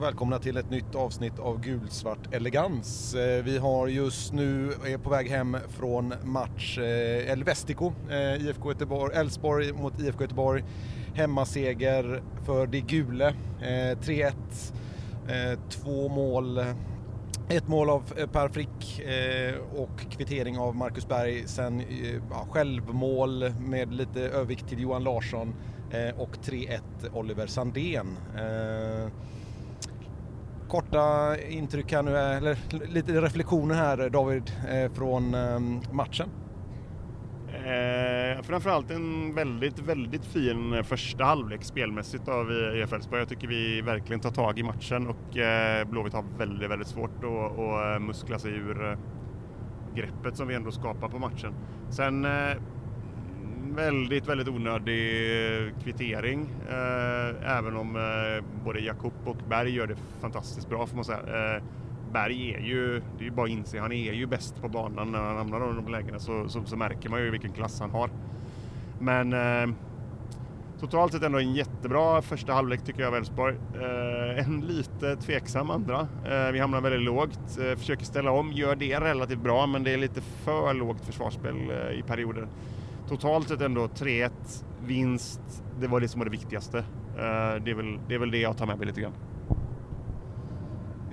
Och 0.00 0.06
välkomna 0.06 0.38
till 0.38 0.56
ett 0.56 0.70
nytt 0.70 0.94
avsnitt 0.94 1.38
av 1.38 1.60
Gulsvart 1.60 2.34
elegans. 2.34 3.14
Eh, 3.14 3.44
vi 3.44 3.58
har 3.58 3.86
just 3.86 4.32
nu, 4.32 4.72
är 4.86 4.98
på 4.98 5.10
väg 5.10 5.28
hem 5.28 5.56
från 5.68 6.14
match 6.24 6.78
eh, 6.78 7.30
El 7.30 7.44
Vestico, 7.44 7.92
eh, 8.10 8.46
IFK 8.46 8.68
Göteborg, 8.68 9.16
Elfsborg 9.16 9.72
mot 9.72 10.00
IFK 10.00 10.22
Göteborg. 10.22 10.64
Hemmaseger 11.14 12.22
för 12.46 12.66
de 12.66 12.80
gule, 12.80 13.34
3-1. 13.60 14.32
Två 15.68 16.08
mål 16.08 16.58
ett 17.48 17.68
mål 17.68 17.90
av 17.90 18.00
Per 18.32 18.48
Frick 18.48 19.02
och 19.76 20.00
kvittering 20.10 20.58
av 20.58 20.76
Marcus 20.76 21.08
Berg. 21.08 21.42
Sen 21.46 21.82
ja, 22.30 22.46
självmål 22.50 23.52
med 23.60 23.94
lite 23.94 24.20
övervikt 24.20 24.68
till 24.68 24.80
Johan 24.80 25.04
Larsson 25.04 25.54
och 26.16 26.36
3-1 26.42 26.80
Oliver 27.12 27.46
Sandén 27.46 28.16
korta 30.70 31.36
intryck 31.48 31.92
här 31.92 32.02
nu, 32.02 32.16
eller 32.16 32.58
lite 32.92 33.12
reflektioner 33.12 33.74
här 33.74 34.10
David 34.10 34.52
eh, 34.68 34.92
från 34.92 35.34
ehm, 35.34 35.80
matchen? 35.92 36.28
Eh, 37.48 38.42
framförallt 38.42 38.90
en 38.90 39.34
väldigt, 39.34 39.78
väldigt 39.78 40.24
fin 40.24 40.84
första 40.84 41.24
halvlek 41.24 41.64
spelmässigt 41.64 42.28
av 42.28 42.46
IF 42.76 42.92
Elfsborg. 42.92 43.20
Jag 43.20 43.28
tycker 43.28 43.48
vi 43.48 43.80
verkligen 43.80 44.20
tar 44.20 44.30
tag 44.30 44.58
i 44.58 44.62
matchen 44.62 45.06
och 45.06 45.36
eh, 45.36 45.88
Blåvitt 45.88 46.12
har 46.12 46.24
väldigt, 46.38 46.70
väldigt 46.70 46.88
svårt 46.88 47.24
att, 47.24 47.58
att 47.58 47.94
eh, 47.94 48.06
muskla 48.06 48.38
sig 48.38 48.52
ur 48.52 48.90
eh, 48.90 48.98
greppet 49.94 50.36
som 50.36 50.48
vi 50.48 50.54
ändå 50.54 50.70
skapar 50.70 51.08
på 51.08 51.18
matchen. 51.18 51.54
Sen 51.90 52.24
eh, 52.24 52.56
väldigt, 53.74 54.28
väldigt 54.28 54.48
onödig 54.48 55.66
eh, 55.66 55.72
kvittering. 55.84 56.54
Eh, 56.68 57.58
även 57.58 57.76
om 57.76 57.96
eh, 57.96 58.64
både 58.64 58.80
Jakob 58.80 59.12
och 59.24 59.36
Berg 59.48 59.70
gör 59.70 59.86
det 59.86 59.96
fantastiskt 60.20 60.68
bra 60.68 60.86
får 60.86 60.96
man 60.96 61.04
säga. 61.04 61.60
Berg 62.12 62.54
är 62.54 62.60
ju, 62.60 63.02
det 63.18 63.20
är 63.20 63.24
ju 63.24 63.30
bara 63.30 63.46
att 63.46 63.50
inse, 63.50 63.80
han 63.80 63.92
är 63.92 64.12
ju 64.12 64.26
bäst 64.26 64.60
på 64.60 64.68
banan 64.68 65.12
när 65.12 65.18
han 65.18 65.36
hamnar 65.36 65.72
i 65.72 65.74
de 65.74 65.88
lägena 65.92 66.18
så, 66.18 66.48
så, 66.48 66.64
så, 66.64 66.76
märker 66.76 67.08
man 67.08 67.20
ju 67.20 67.30
vilken 67.30 67.52
klass 67.52 67.80
han 67.80 67.90
har. 67.90 68.10
Men 69.00 69.32
eh, 69.32 69.76
totalt 70.80 71.12
sett 71.12 71.22
ändå 71.22 71.38
en 71.38 71.54
jättebra 71.54 72.22
första 72.22 72.52
halvlek 72.52 72.84
tycker 72.84 73.00
jag 73.00 73.08
av 73.08 73.16
Elfsborg. 73.16 73.56
Eh, 73.74 74.46
en 74.46 74.60
lite 74.60 75.16
tveksam 75.16 75.70
andra. 75.70 76.08
Eh, 76.24 76.52
vi 76.52 76.58
hamnar 76.58 76.80
väldigt 76.80 77.02
lågt, 77.02 77.58
eh, 77.58 77.78
försöker 77.78 78.04
ställa 78.04 78.30
om, 78.30 78.52
gör 78.52 78.76
det 78.76 79.00
relativt 79.00 79.42
bra 79.42 79.66
men 79.66 79.84
det 79.84 79.92
är 79.92 79.98
lite 79.98 80.20
för 80.20 80.74
lågt 80.74 81.04
försvarsspel 81.04 81.54
eh, 81.70 81.98
i 81.98 82.02
perioder 82.06 82.48
totalt 83.10 83.48
sett 83.48 83.60
ändå 83.60 83.86
3-1 83.86 84.30
vinst. 84.86 85.40
Det 85.80 85.86
var 85.86 86.00
det 86.00 86.08
som 86.08 86.18
var 86.18 86.24
det 86.24 86.30
viktigaste. 86.30 86.78
Eh, 86.78 87.62
det 87.64 87.70
är, 87.70 87.74
väl, 87.74 87.98
det 88.08 88.14
är 88.14 88.18
väl 88.18 88.30
det 88.30 88.38
jag 88.38 88.56
tar 88.56 88.66
med 88.66 88.78
mig 88.78 88.86
lite 88.86 89.00
grann. 89.00 89.12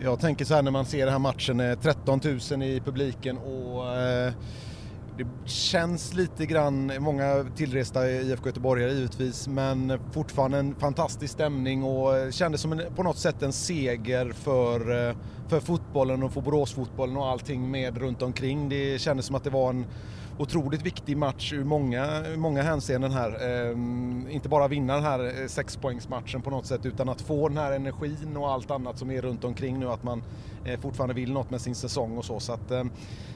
Jag 0.02 0.20
tänker 0.20 0.45
så 0.45 0.56
här 0.56 0.62
när 0.62 0.72
man 0.72 0.86
ser 0.86 1.06
den 1.06 1.12
här 1.12 1.20
matchen, 1.20 1.59
eh, 1.59 1.80
13 1.80 2.20
000 2.52 2.64
i 2.64 2.81
publiken 2.86 3.38
och 3.38 3.95
eh, 3.95 4.34
det 5.18 5.28
känns 5.45 6.14
lite 6.14 6.45
grann, 6.45 6.92
många 7.00 7.45
tillresta 7.56 8.09
IFK 8.09 8.45
Göteborgare 8.45 8.92
givetvis, 8.92 9.48
men 9.48 10.00
fortfarande 10.12 10.58
en 10.58 10.75
fantastisk 10.75 11.34
stämning 11.34 11.84
och 11.84 12.34
kändes 12.34 12.62
som 12.62 12.72
en, 12.72 12.81
på 12.95 13.03
något 13.03 13.18
sätt 13.18 13.44
en 13.44 13.53
seger 13.53 14.31
för, 14.31 14.79
för 15.47 15.59
fotbollen 15.59 16.24
och 16.24 16.34
för 16.34 16.41
Boråsfotbollen 16.41 17.18
och 17.18 17.28
allting 17.28 17.72
med 17.72 17.97
runt 17.97 18.22
omkring. 18.22 18.69
Det 18.69 19.02
kändes 19.02 19.25
som 19.25 19.35
att 19.35 19.44
det 19.44 19.50
var 19.50 19.69
en 19.69 19.85
otroligt 20.38 20.81
viktig 20.81 21.18
match 21.18 21.53
ur 21.53 21.64
många, 21.64 22.24
många 22.38 22.62
hänseenden 22.62 23.12
här. 23.12 23.50
Ehm, 23.50 24.28
inte 24.30 24.50
bara 24.50 24.68
vinna 24.68 24.96
den 24.96 25.03
här 25.03 25.42
eh, 25.42 25.48
sexpoängsmatchen 25.48 26.42
på 26.42 26.50
något 26.50 26.66
sätt 26.66 26.86
utan 26.86 27.09
att 27.09 27.22
få 27.22 27.48
den 27.48 27.58
här 27.58 27.72
energin 27.72 28.38
och 28.38 28.52
allt 28.52 28.72
annat 28.72 28.97
som 28.97 29.12
är 29.12 29.22
runt 29.22 29.44
omkring 29.44 29.80
nu. 29.80 29.90
Att 29.90 30.03
man 30.03 30.24
eh, 30.66 30.80
fortfarande 30.80 31.14
vill 31.14 31.34
något 31.34 31.50
med 31.50 31.62
sin 31.62 31.76
säsong 31.76 32.18
och 32.18 32.26
så. 32.26 32.40
så 32.40 32.53
att, 32.53 32.72
ehm, 32.72 32.92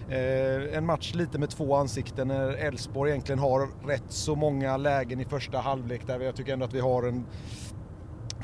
eh, 0.10 0.78
en 0.78 0.86
match 0.86 1.14
lite 1.14 1.40
med 1.40 1.50
två 1.50 1.76
ansikten 1.76 2.28
när 2.28 2.50
Elfsborg 2.50 3.12
egentligen 3.12 3.40
har 3.40 3.88
rätt 3.88 4.04
så 4.10 4.36
många 4.36 4.78
lägen 4.78 5.20
i 5.20 5.26
första 5.26 5.58
halvlek 5.58 6.08
där 6.08 6.20
jag 6.20 6.36
tycker 6.36 6.54
ändå 6.54 6.66
att 6.66 6.74
vi 6.74 6.80
har 6.80 7.04
en 7.04 7.26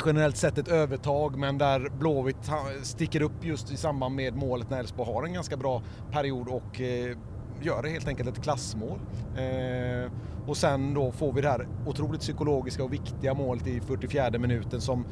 generellt 0.06 0.38
sett 0.38 0.57
ett 0.57 0.67
övertag 0.67 1.38
men 1.38 1.57
där 1.57 1.90
Blåvitt 2.00 2.51
sticker 2.84 3.22
upp 3.22 3.46
just 3.46 3.72
i 3.72 3.78
samband 3.78 4.16
med 4.16 4.35
målet 4.35 4.69
när 4.69 4.79
Elfsborg 4.79 5.13
har 5.13 5.23
en 5.23 5.34
ganska 5.34 5.57
bra 5.57 5.81
period 6.12 6.47
och 6.47 6.81
eh, 6.81 7.17
gör 7.62 7.84
det 7.84 7.90
helt 7.90 8.07
enkelt 8.07 8.29
ett 8.29 8.44
klassmål. 8.44 9.00
Eh, 9.38 10.12
och 10.47 10.57
sen 10.57 10.94
då 10.94 11.12
får 11.12 11.34
vi 11.34 11.41
det 11.41 11.50
här 11.50 11.68
otroligt 11.85 12.22
psykologiska 12.22 12.84
och 12.84 12.94
viktiga 12.94 13.34
målet 13.34 13.68
i 13.68 13.79
44 13.79 14.29
minuten 14.40 14.81
som, 14.81 15.06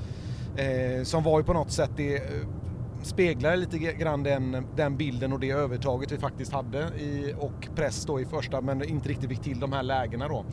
eh, 0.58 1.04
som 1.04 1.24
var 1.24 1.40
ju 1.40 1.46
på 1.46 1.54
något 1.54 1.72
sätt 1.72 1.92
det 1.96 2.16
eh, 2.16 2.48
speglar 3.06 3.56
lite 3.56 3.78
grann 3.78 4.24
den, 4.24 4.66
den 4.76 4.98
bilden 4.98 5.34
och 5.34 5.40
det 5.40 5.52
övertaget 5.52 6.12
vi 6.12 6.18
faktiskt 6.18 6.54
hade 6.54 6.80
i, 6.80 7.36
och 7.40 7.68
press 7.76 8.06
då 8.06 8.22
i 8.22 8.26
första 8.26 8.62
men 8.62 8.84
inte 8.84 9.10
riktigt 9.10 9.30
fick 9.30 9.42
till 9.42 9.60
de 9.60 9.74
här 9.74 9.84
lägena 9.84 10.28
då. 10.28 10.46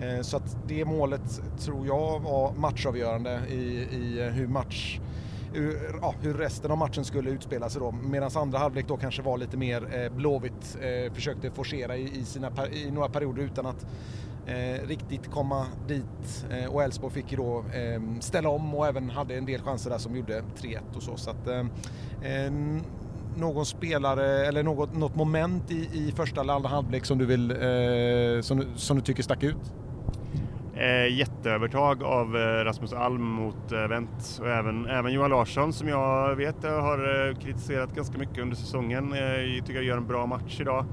Eh, 0.00 0.20
så 0.20 0.36
att 0.36 0.56
det 0.68 0.84
målet 0.84 1.42
tror 1.58 1.86
jag 1.86 2.20
var 2.20 2.52
matchavgörande 2.52 3.40
i, 3.48 3.54
i 3.92 4.20
eh, 4.20 4.26
hur 4.26 4.46
match 4.46 5.00
hur, 5.52 5.98
ja, 6.02 6.14
hur 6.22 6.34
resten 6.34 6.70
av 6.70 6.78
matchen 6.78 7.04
skulle 7.04 7.30
utspela 7.30 7.68
sig 7.68 7.80
då. 7.80 7.90
Medan 7.90 8.30
andra 8.34 8.58
halvlek 8.58 8.88
då 8.88 8.96
kanske 8.96 9.22
var 9.22 9.38
lite 9.38 9.56
mer 9.56 10.02
eh, 10.04 10.12
Blåvitt 10.12 10.78
eh, 10.80 11.12
försökte 11.12 11.50
forcera 11.50 11.96
i, 11.96 12.18
i, 12.20 12.24
sina, 12.24 12.50
i 12.72 12.90
några 12.90 13.08
perioder 13.08 13.42
utan 13.42 13.66
att 13.66 13.86
eh, 14.46 14.86
riktigt 14.88 15.30
komma 15.30 15.66
dit. 15.88 16.46
Eh, 16.50 16.74
och 16.74 16.82
Elfsborg 16.82 17.14
fick 17.14 17.32
ju 17.32 17.36
då 17.36 17.58
eh, 17.58 18.20
ställa 18.20 18.48
om 18.48 18.74
och 18.74 18.86
även 18.86 19.10
hade 19.10 19.34
en 19.34 19.46
del 19.46 19.62
chanser 19.62 19.90
där 19.90 19.98
som 19.98 20.16
gjorde 20.16 20.42
3-1 20.58 20.78
och 20.94 21.02
så. 21.02 21.16
så 21.16 21.30
att, 21.30 21.46
eh, 21.46 22.52
någon 23.36 23.66
spelare 23.66 24.46
eller 24.46 24.62
något, 24.62 24.96
något 24.96 25.16
moment 25.16 25.70
i, 25.70 25.88
i 25.92 26.12
första 26.16 26.40
eller 26.40 26.52
andra 26.52 26.68
halvlek 26.68 27.04
som 27.04 27.18
du, 27.18 27.26
vill, 27.26 27.50
eh, 27.50 28.42
som, 28.42 28.64
som 28.76 28.96
du 28.96 29.02
tycker 29.02 29.22
stack 29.22 29.42
ut? 29.42 29.72
Eh, 30.80 31.18
jätteövertag 31.18 32.02
av 32.02 32.36
eh, 32.36 32.64
Rasmus 32.64 32.92
Alm 32.92 33.22
mot 33.22 33.72
eh, 33.72 33.88
Wendt 33.88 34.38
och 34.40 34.48
även, 34.48 34.86
även 34.86 35.12
Johan 35.12 35.30
Larsson 35.30 35.72
som 35.72 35.88
jag 35.88 36.36
vet 36.36 36.64
eh, 36.64 36.80
har 36.80 37.28
eh, 37.28 37.36
kritiserat 37.36 37.94
ganska 37.94 38.18
mycket 38.18 38.38
under 38.38 38.56
säsongen. 38.56 39.12
Eh, 39.12 39.20
jag 39.20 39.66
tycker 39.66 39.74
jag 39.74 39.84
gör 39.84 39.96
en 39.96 40.06
bra 40.06 40.26
match 40.26 40.60
idag. 40.60 40.84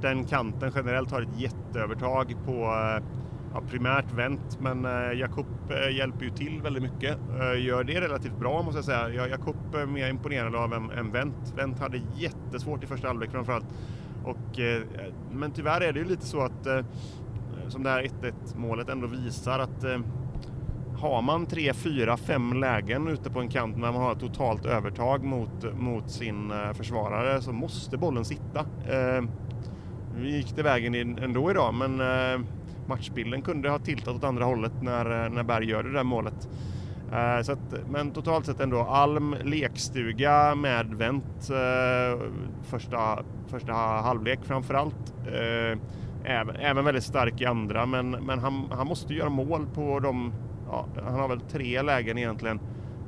Den 0.00 0.24
kanten 0.24 0.72
generellt 0.74 1.10
har 1.10 1.22
ett 1.22 1.40
jätteövertag 1.40 2.36
på 2.46 2.52
eh, 2.52 3.04
ja, 3.54 3.62
primärt 3.70 4.12
Wendt 4.12 4.60
men 4.60 4.84
eh, 4.84 5.18
Jakob 5.18 5.46
eh, 5.70 5.96
hjälper 5.96 6.24
ju 6.24 6.30
till 6.30 6.60
väldigt 6.62 6.82
mycket. 6.82 7.18
Eh, 7.40 7.66
gör 7.66 7.84
det 7.84 8.00
relativt 8.00 8.38
bra 8.38 8.62
måste 8.62 8.78
jag 8.78 8.84
säga. 8.84 9.28
Jakob 9.28 9.74
eh, 9.74 9.80
är 9.80 9.86
mer 9.86 10.08
imponerad 10.08 10.56
av 10.56 10.72
än, 10.72 10.90
än 10.90 11.12
Wendt. 11.12 11.52
Wendt 11.56 11.80
hade 11.80 12.00
jättesvårt 12.14 12.84
i 12.84 12.86
första 12.86 13.08
halvlek 13.08 13.30
framförallt. 13.30 13.66
Och, 14.24 14.60
eh, 14.60 14.82
men 15.32 15.50
tyvärr 15.50 15.80
är 15.80 15.92
det 15.92 15.98
ju 15.98 16.04
lite 16.04 16.26
så 16.26 16.40
att 16.40 16.66
eh, 16.66 16.80
som 17.68 17.82
det 17.82 17.90
här 17.90 18.02
1-1 18.02 18.32
målet 18.56 18.88
ändå 18.88 19.06
visar 19.06 19.58
att 19.58 19.84
eh, 19.84 19.98
har 20.98 21.22
man 21.22 21.46
3, 21.46 21.74
4, 21.74 22.16
5 22.16 22.52
lägen 22.52 23.08
ute 23.08 23.30
på 23.30 23.40
en 23.40 23.48
kant 23.48 23.76
när 23.76 23.92
man 23.92 24.02
har 24.02 24.12
ett 24.12 24.20
totalt 24.20 24.66
övertag 24.66 25.24
mot, 25.24 25.78
mot 25.78 26.10
sin 26.10 26.50
eh, 26.50 26.72
försvarare 26.72 27.42
så 27.42 27.52
måste 27.52 27.96
bollen 27.96 28.24
sitta. 28.24 28.60
Eh, 28.88 29.24
vi 30.16 30.36
gick 30.36 30.56
det 30.56 30.62
vägen 30.62 30.94
in 30.94 31.18
ändå 31.18 31.50
idag 31.50 31.74
men 31.74 32.00
eh, 32.00 32.46
matchbilden 32.86 33.42
kunde 33.42 33.70
ha 33.70 33.78
tiltat 33.78 34.14
åt 34.14 34.24
andra 34.24 34.44
hållet 34.44 34.82
när, 34.82 35.24
eh, 35.24 35.30
när 35.30 35.42
Berg 35.42 35.70
gör 35.70 35.82
det 35.82 35.92
där 35.92 36.04
målet. 36.04 36.48
Eh, 37.12 37.42
så 37.42 37.52
att, 37.52 37.74
men 37.90 38.10
totalt 38.10 38.46
sett 38.46 38.60
ändå 38.60 38.80
Alm 38.80 39.36
lekstuga 39.44 40.54
med 40.54 40.94
vänt 40.94 41.50
eh, 41.50 42.20
första, 42.62 43.18
första 43.46 43.72
halvlek 43.72 44.38
framförallt. 44.44 45.14
Uh, 45.26 45.78
även, 46.26 46.56
även 46.56 46.84
väldigt 46.84 47.04
stark 47.04 47.40
i 47.40 47.46
andra, 47.46 47.86
men, 47.86 48.10
men 48.10 48.38
han, 48.38 48.64
han 48.70 48.86
måste 48.86 49.14
göra 49.14 49.28
mål 49.28 49.66
på 49.74 50.00
de... 50.00 50.32
Ja, 50.70 50.86
han 51.04 51.14
har 51.14 51.28
väl 51.28 51.40
tre 51.40 51.82
lägen 51.82 52.18
egentligen. 52.18 52.60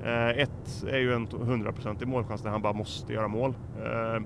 Eh, 0.05 0.29
ett 0.29 0.85
är 0.91 0.99
ju 0.99 1.15
en 1.15 1.29
100% 1.29 2.07
målchans 2.07 2.43
där 2.43 2.51
han 2.51 2.63
bara 2.63 2.73
måste 2.73 3.13
göra 3.13 3.29
mål. 3.29 3.55
Eh, 3.79 4.23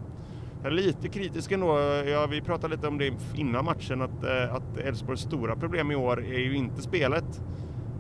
jag 0.63 0.73
är 0.73 0.77
lite 0.77 1.09
kritisk 1.09 1.53
ändå. 1.53 1.79
Ja, 2.07 2.27
vi 2.27 2.41
pratade 2.41 2.75
lite 2.77 2.89
om 2.89 2.99
det 2.99 3.13
innan 3.35 3.65
matchen 3.65 4.03
att, 4.03 4.25
eh, 4.25 4.55
att 4.55 4.77
Elfsborgs 4.79 5.21
stora 5.21 5.57
problem 5.57 5.91
i 5.91 5.97
år 5.97 6.25
är 6.25 6.39
ju 6.39 6.57
inte 6.57 6.83
spelet. 6.83 7.43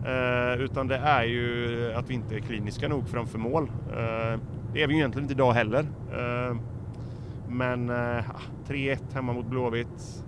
Eh, 0.06 0.62
utan 0.62 0.88
det 0.88 0.96
är 0.96 1.24
ju 1.24 1.92
att 1.92 2.10
vi 2.10 2.14
inte 2.14 2.34
är 2.34 2.40
kliniska 2.40 2.88
nog 2.88 3.08
framför 3.08 3.38
mål. 3.38 3.70
Eh, 3.90 4.40
det 4.72 4.82
är 4.82 4.86
vi 4.86 4.94
ju 4.94 4.98
egentligen 4.98 5.24
inte 5.24 5.34
idag 5.34 5.52
heller. 5.52 5.86
Eh, 6.12 6.56
men 7.48 7.90
eh, 7.90 8.24
3-1 8.66 9.14
hemma 9.14 9.32
mot 9.32 9.46
Blåvitt 9.46 10.24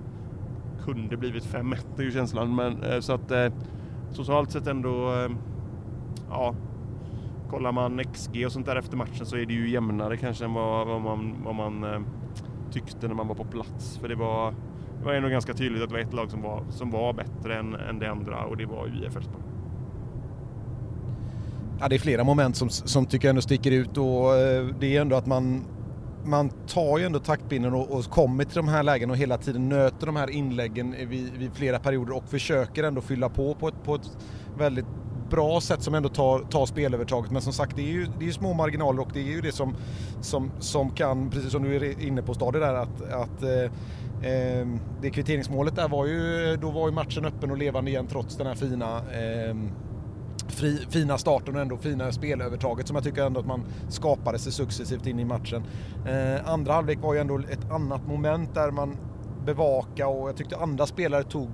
kunde 0.84 1.16
blivit 1.16 1.44
5-1 1.44 1.76
är 1.98 2.02
ju 2.02 2.12
känslan. 2.12 2.54
Men, 2.54 2.82
eh, 2.82 3.00
så 3.00 3.12
att 3.12 3.28
socialt 3.28 4.16
totalt 4.16 4.50
sett 4.50 4.66
ändå, 4.66 5.12
eh, 5.12 5.30
ja, 6.30 6.54
kollar 7.50 7.72
man 7.72 8.00
XG 8.12 8.46
och 8.46 8.52
sånt 8.52 8.66
där 8.66 8.76
efter 8.76 8.96
matchen 8.96 9.26
så 9.26 9.36
är 9.36 9.46
det 9.46 9.52
ju 9.52 9.70
jämnare 9.70 10.16
kanske 10.16 10.44
än 10.44 10.54
vad, 10.54 10.86
vad 10.86 11.00
man, 11.00 11.36
vad 11.44 11.54
man 11.54 12.04
tyckte 12.72 13.08
när 13.08 13.14
man 13.14 13.28
var 13.28 13.34
på 13.34 13.44
plats. 13.44 13.98
För 13.98 14.08
det 14.08 14.14
var, 14.14 14.54
det 14.98 15.04
var 15.04 15.12
ändå 15.12 15.28
ganska 15.28 15.54
tydligt 15.54 15.82
att 15.82 15.88
det 15.88 15.94
var 15.94 16.02
ett 16.02 16.14
lag 16.14 16.30
som 16.30 16.42
var, 16.42 16.64
som 16.70 16.90
var 16.90 17.12
bättre 17.12 17.58
än, 17.58 17.74
än 17.74 17.98
det 17.98 18.10
andra 18.10 18.44
och 18.44 18.56
det 18.56 18.66
var 18.66 18.86
ju 18.86 19.06
IF 19.06 19.16
Elfsborg. 19.16 19.44
ja, 21.80 21.88
det 21.88 21.94
är 21.94 21.98
flera 21.98 22.24
moment 22.24 22.56
som, 22.56 22.68
som 22.68 23.06
tycker 23.06 23.28
jag 23.28 23.30
ändå 23.30 23.42
sticker 23.42 23.70
ut 23.70 23.98
och 23.98 24.32
det 24.80 24.96
är 24.96 25.00
ändå 25.00 25.16
att 25.16 25.26
man 25.26 25.64
man 26.24 26.50
tar 26.66 26.98
ju 26.98 27.04
ändå 27.04 27.18
taktpinnen 27.18 27.74
och, 27.74 27.90
och 27.90 28.04
kommer 28.04 28.44
till 28.44 28.56
de 28.56 28.68
här 28.68 28.82
lägena 28.82 29.12
och 29.12 29.18
hela 29.18 29.38
tiden 29.38 29.68
nöter 29.68 30.06
de 30.06 30.16
här 30.16 30.30
inläggen 30.30 30.94
vid, 31.08 31.32
vid 31.32 31.52
flera 31.54 31.78
perioder 31.78 32.16
och 32.16 32.28
försöker 32.28 32.84
ändå 32.84 33.00
fylla 33.00 33.28
på 33.28 33.54
på 33.54 33.68
ett, 33.68 33.84
på 33.84 33.94
ett 33.94 34.10
väldigt 34.58 34.86
bra 35.30 35.60
sätt 35.60 35.82
som 35.82 35.94
ändå 35.94 36.08
tar, 36.08 36.38
tar 36.38 36.66
spelövertaget. 36.66 37.30
Men 37.30 37.42
som 37.42 37.52
sagt, 37.52 37.76
det 37.76 37.82
är 37.82 37.92
ju, 37.92 38.04
det 38.04 38.24
är 38.24 38.26
ju 38.26 38.32
små 38.32 38.54
marginaler 38.54 39.02
och 39.02 39.10
det 39.12 39.20
är 39.20 39.32
ju 39.32 39.40
det 39.40 39.52
som, 39.52 39.74
som, 40.20 40.50
som 40.58 40.90
kan, 40.90 41.30
precis 41.30 41.52
som 41.52 41.62
du 41.62 41.76
är 41.76 42.02
inne 42.02 42.22
på 42.22 42.34
Stadie 42.34 42.60
där, 42.60 42.74
att, 42.74 43.02
att 43.12 43.42
eh, 43.42 44.30
eh, 44.32 44.66
det 45.02 45.10
kvitteringsmålet 45.10 45.76
där 45.76 45.88
var 45.88 46.06
ju, 46.06 46.56
då 46.56 46.70
var 46.70 46.88
ju 46.88 46.94
matchen 46.94 47.24
öppen 47.24 47.50
och 47.50 47.58
levande 47.58 47.90
igen 47.90 48.06
trots 48.06 48.36
den 48.36 48.46
här 48.46 48.54
fina 48.54 48.96
eh, 48.96 49.56
fri, 50.48 50.86
fina 50.90 51.18
starten 51.18 51.54
och 51.54 51.60
ändå 51.60 51.76
fina 51.76 52.12
spelövertaget 52.12 52.86
som 52.88 52.96
jag 52.96 53.04
tycker 53.04 53.26
ändå 53.26 53.40
att 53.40 53.46
man 53.46 53.64
skapade 53.88 54.38
sig 54.38 54.52
successivt 54.52 55.06
in 55.06 55.20
i 55.20 55.24
matchen. 55.24 55.62
Eh, 56.08 56.50
andra 56.50 56.72
halvlek 56.72 56.98
var 57.02 57.14
ju 57.14 57.20
ändå 57.20 57.38
ett 57.38 57.70
annat 57.70 58.06
moment 58.06 58.54
där 58.54 58.70
man 58.70 58.96
bevaka 59.46 60.08
och 60.08 60.28
jag 60.28 60.36
tyckte 60.36 60.56
andra 60.56 60.86
spelare 60.86 61.24
tog 61.24 61.48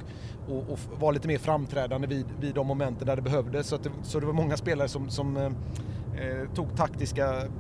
och, 0.49 0.59
och 0.59 0.79
var 1.01 1.13
lite 1.13 1.29
mer 1.29 1.39
framträdande 1.39 2.07
vid, 2.07 2.27
vid 2.41 2.55
de 2.55 2.67
momenten 2.67 3.07
där 3.07 3.17
det 3.17 3.23
behövdes. 3.23 3.67
Så, 3.67 3.77
det, 3.77 3.91
så 4.03 4.21
det 4.21 4.27
var 4.27 4.33
många 4.33 4.57
spelare 4.57 4.89
som, 4.89 5.11
som 5.11 5.37
eh, 5.37 5.45
eh 5.45 6.49
tog 6.55 6.77
taktiska 6.77 7.27
mm, 7.35 7.51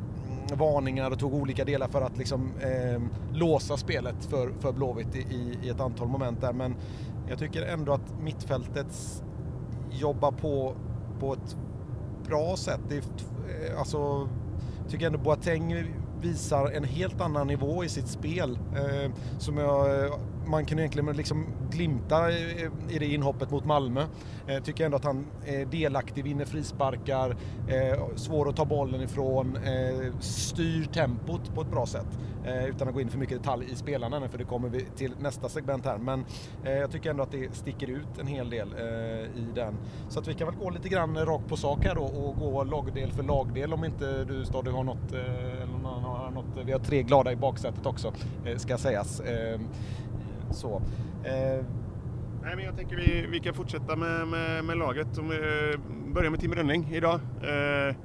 varningar 0.59 1.11
och 1.11 1.19
tog 1.19 1.35
olika 1.35 1.65
delar 1.65 1.88
för 1.88 2.03
att 2.03 2.19
liksom, 2.19 2.53
eh, 2.61 3.03
låsa 3.33 3.76
spelet 3.76 4.25
för, 4.25 4.53
för 4.61 4.73
Blåvitt 4.73 5.17
i, 5.17 5.59
i, 5.62 5.69
ett 5.69 5.81
antal 5.81 6.09
moment 6.09 6.41
där. 6.41 6.53
Men 6.53 6.75
jag 7.29 7.38
tycker 7.38 7.62
ändå 7.62 7.93
att 7.93 8.21
mittfältet 8.23 9.23
jobbar 9.91 10.33
på 10.33 10.75
på 11.20 11.32
ett 11.32 11.56
bra 12.28 12.56
sätt. 12.56 12.81
Det 12.88 12.96
är, 12.96 12.99
eh, 12.99 13.78
alltså, 13.78 14.28
jag 14.82 14.90
tycker 14.90 15.06
ändå 15.06 15.19
Boateng 15.19 15.84
visar 16.20 16.70
en 16.70 16.84
helt 16.84 17.20
annan 17.20 17.46
nivå 17.46 17.84
i 17.84 17.88
sitt 17.88 18.08
spel. 18.08 18.58
Eh, 18.76 19.12
som 19.38 19.56
jag 19.58 20.05
eh, 20.05 20.12
man 20.50 20.64
kan 20.64 20.78
egentligen 20.78 21.17
liksom 21.17 21.46
glimta 21.70 22.31
i 22.90 22.99
det 22.99 23.06
inhoppet 23.06 23.50
mot 23.50 23.64
Malmö. 23.64 24.06
Eh, 24.46 24.62
tycker 24.62 24.84
ändå 24.84 24.96
att 24.96 25.05
han 25.05 25.26
är 25.46 25.64
delaktig, 25.64 26.25
vinner 26.25 26.44
frisparkar, 26.44 27.37
eh, 27.69 28.16
svår 28.16 28.49
att 28.49 28.56
ta 28.56 28.64
bollen 28.64 29.02
ifrån, 29.02 29.56
eh, 29.56 30.20
styr 30.20 30.84
tempot 30.84 31.55
på 31.55 31.61
ett 31.61 31.70
bra 31.70 31.87
sätt. 31.87 32.19
Eh, 32.44 32.66
utan 32.66 32.88
att 32.88 32.94
gå 32.94 33.00
in 33.00 33.08
för 33.08 33.19
mycket 33.19 33.38
detalj 33.38 33.66
i 33.72 33.75
spelarna 33.75 34.28
för 34.28 34.38
det 34.38 34.44
kommer 34.44 34.69
vi 34.69 34.81
till 34.81 35.12
nästa 35.20 35.48
segment 35.48 35.84
här. 35.84 35.98
Men 35.98 36.25
eh, 36.64 36.72
jag 36.72 36.90
tycker 36.90 37.10
ändå 37.10 37.22
att 37.22 37.32
det 37.32 37.54
sticker 37.54 37.87
ut 37.90 38.19
en 38.20 38.26
hel 38.26 38.50
del 38.50 38.75
eh, 38.78 38.84
i 39.40 39.46
den. 39.54 39.75
Så 40.08 40.20
att 40.20 40.28
vi 40.28 40.34
kan 40.34 40.46
väl 40.46 40.56
gå 40.56 40.70
lite 40.70 40.88
grann 40.88 41.16
rakt 41.26 41.48
på 41.48 41.56
sak 41.56 41.84
här 41.84 41.94
då 41.94 42.02
och 42.02 42.37
gå 42.37 42.64
lagdel 42.64 43.12
för 43.12 43.22
lagdel 43.22 43.72
om 43.72 43.84
inte 43.84 44.25
du 44.25 44.44
Stadio 44.44 44.72
har 44.72 44.84
något, 44.84 45.12
eh, 45.12 45.62
eller 45.62 45.78
någon 45.82 46.02
har 46.02 46.31
något. 46.31 46.66
Vi 46.66 46.72
har 46.72 46.78
tre 46.78 47.02
glada 47.02 47.32
i 47.32 47.37
baksätet 47.37 47.87
också 47.87 48.12
eh, 48.46 48.56
ska 48.56 48.78
sägas. 48.78 49.20
Ehm, 49.20 49.69
så. 50.50 50.82
Eh. 51.25 51.64
Nej, 52.42 52.56
men 52.56 52.64
jag 52.64 52.76
tänker 52.76 52.96
vi, 52.96 53.26
vi 53.31 53.40
kan 53.40 53.54
fortsätta 53.54 53.96
med, 53.96 54.28
med, 54.28 54.64
med 54.64 54.76
laget. 54.76 55.19
Vi 55.19 55.37
eh, 55.37 55.81
börjar 56.14 56.31
med 56.31 56.40
Tim 56.40 56.54
Rönning 56.54 56.88
idag. 56.92 57.14
Eh, 57.42 57.96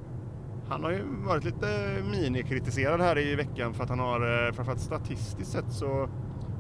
han 0.69 0.83
har 0.83 0.91
ju 0.91 1.01
varit 1.25 1.44
lite 1.44 1.67
minikritiserad 2.12 3.01
här 3.01 3.17
i 3.17 3.35
veckan 3.35 3.73
för 3.73 3.83
att 3.83 3.89
han 3.89 4.00
har, 4.00 4.47
eh, 4.47 4.53
framförallt 4.53 4.81
statistiskt 4.81 5.51
sett 5.51 5.71
så, 5.71 6.09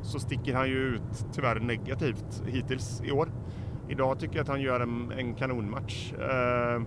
så 0.01 0.19
sticker 0.19 0.55
han 0.55 0.67
ju 0.67 0.77
ut 0.77 1.25
tyvärr 1.33 1.59
negativt 1.59 2.43
hittills 2.45 3.01
i 3.05 3.11
år. 3.11 3.29
Idag 3.89 4.19
tycker 4.19 4.35
jag 4.35 4.43
att 4.43 4.49
han 4.49 4.61
gör 4.61 4.79
en, 4.79 5.11
en 5.11 5.35
kanonmatch. 5.35 6.13
Eh, 6.13 6.81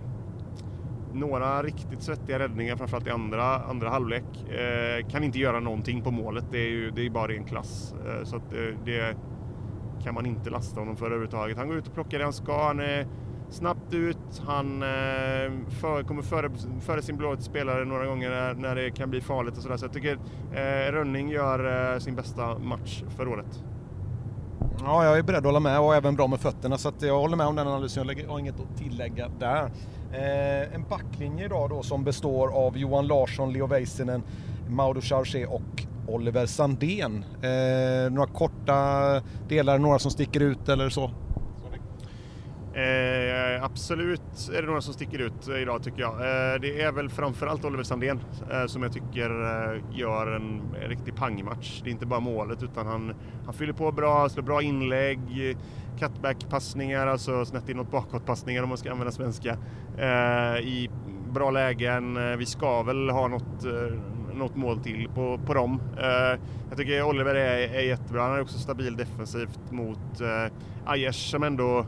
några 1.13 1.63
riktigt 1.63 2.01
svettiga 2.01 2.39
räddningar, 2.39 2.75
framförallt 2.75 3.07
i 3.07 3.09
andra, 3.09 3.63
andra 3.63 3.89
halvlek. 3.89 4.49
Eh, 4.49 5.07
kan 5.07 5.23
inte 5.23 5.39
göra 5.39 5.59
någonting 5.59 6.01
på 6.01 6.11
målet. 6.11 6.45
Det 6.51 6.57
är 6.57 6.69
ju 6.69 6.91
det 6.91 7.05
är 7.05 7.09
bara 7.09 7.27
ren 7.27 7.43
klass. 7.43 7.95
Eh, 8.07 8.23
så 8.23 8.35
att, 8.35 8.53
eh, 8.53 8.77
det 8.85 9.15
kan 10.03 10.13
man 10.13 10.25
inte 10.25 10.49
lasta 10.49 10.79
honom 10.79 10.95
för 10.95 11.05
överhuvudtaget. 11.05 11.57
Han 11.57 11.67
går 11.67 11.77
ut 11.77 11.87
och 11.87 11.93
plockar 11.93 12.17
det 12.17 12.23
han 12.23 12.33
ska. 12.33 12.67
Han 12.67 12.79
är 12.79 12.99
eh, 12.99 13.07
snabbt 13.49 13.93
ut. 13.93 14.41
Han 14.47 14.83
eh, 14.83 15.51
för, 15.81 16.03
kommer 16.03 16.21
före, 16.21 16.49
före 16.81 17.01
sin 17.01 17.17
blå 17.17 17.37
spelare 17.37 17.85
några 17.85 18.05
gånger 18.05 18.29
när, 18.29 18.53
när, 18.53 18.75
det 18.75 18.91
kan 18.91 19.09
bli 19.09 19.21
farligt 19.21 19.57
och 19.57 19.63
sådär. 19.63 19.77
Så 19.77 19.85
jag 19.85 19.93
tycker 19.93 20.19
eh, 20.51 20.91
Rönning 20.91 21.29
gör 21.29 21.93
eh, 21.93 21.99
sin 21.99 22.15
bästa 22.15 22.59
match 22.59 23.03
för 23.17 23.27
året. 23.27 23.63
Ja, 24.83 25.05
jag 25.05 25.17
är 25.17 25.23
beredd 25.23 25.37
att 25.37 25.45
hålla 25.45 25.59
med 25.59 25.79
och 25.79 25.95
även 25.95 26.15
bra 26.15 26.27
med 26.27 26.39
fötterna 26.39 26.77
så 26.77 26.89
att 26.89 27.01
jag 27.01 27.19
håller 27.19 27.37
med 27.37 27.47
om 27.47 27.55
den 27.55 27.67
analysen. 27.67 28.07
Jag 28.07 28.27
har 28.27 28.39
inget 28.39 28.59
att 28.59 28.77
tillägga 28.77 29.29
där. 29.39 29.71
Eh, 30.11 30.75
en 30.75 30.85
backlinje 30.89 31.45
idag 31.45 31.69
då 31.69 31.83
som 31.83 32.03
består 32.03 32.47
av 32.47 32.77
Johan 32.77 33.07
Larsson, 33.07 33.53
Leo 33.53 33.67
Väisänen, 33.67 34.23
Mauro 34.69 35.01
Chargé 35.01 35.45
och 35.45 35.85
Oliver 36.07 36.45
Sandén. 36.45 37.25
Eh, 37.41 38.11
några 38.11 38.27
korta 38.27 38.75
delar, 39.47 39.77
några 39.77 39.99
som 39.99 40.11
sticker 40.11 40.39
ut 40.39 40.69
eller 40.69 40.89
så? 40.89 41.11
Eh, 42.73 43.63
absolut 43.63 44.49
är 44.53 44.61
det 44.61 44.67
några 44.67 44.81
som 44.81 44.93
sticker 44.93 45.19
ut 45.19 45.47
eh, 45.47 45.61
idag 45.61 45.83
tycker 45.83 46.01
jag. 46.01 46.13
Eh, 46.13 46.61
det 46.61 46.81
är 46.81 46.91
väl 46.91 47.09
framförallt 47.09 47.65
Oliver 47.65 47.83
Sandén 47.83 48.19
eh, 48.51 48.65
som 48.65 48.83
jag 48.83 48.93
tycker 48.93 49.29
eh, 49.29 49.81
gör 49.91 50.35
en, 50.35 50.61
en 50.81 50.89
riktig 50.89 51.15
pangmatch. 51.15 51.81
Det 51.83 51.89
är 51.89 51.91
inte 51.91 52.05
bara 52.05 52.19
målet 52.19 52.63
utan 52.63 52.87
han, 52.87 53.13
han 53.45 53.53
fyller 53.53 53.73
på 53.73 53.91
bra, 53.91 54.29
slår 54.29 54.43
bra 54.43 54.61
inlägg, 54.61 55.19
cutback-passningar, 55.99 57.07
alltså 57.07 57.45
snett 57.45 57.69
inåt 57.69 57.91
bakåt-passningar 57.91 58.63
om 58.63 58.69
man 58.69 58.77
ska 58.77 58.91
använda 58.91 59.11
svenska, 59.11 59.57
eh, 59.97 60.57
i 60.59 60.89
bra 61.29 61.51
lägen. 61.51 62.17
Eh, 62.17 62.37
vi 62.37 62.45
ska 62.45 62.83
väl 62.83 63.09
ha 63.09 63.27
något, 63.27 63.65
eh, 63.65 63.97
något 64.33 64.55
mål 64.55 64.79
till 64.79 65.09
på, 65.15 65.39
på 65.45 65.53
dem. 65.53 65.81
jag 66.69 66.77
tycker 66.77 67.03
Oliver 67.03 67.35
är, 67.35 67.75
är 67.75 67.81
jättebra. 67.81 68.21
Han 68.21 68.35
är 68.35 68.41
också 68.41 68.57
stabil 68.57 68.95
defensivt 68.97 69.71
mot 69.71 70.21
eh, 70.21 70.53
Aiesh 70.85 71.29
som 71.29 71.43
ändå 71.43 71.85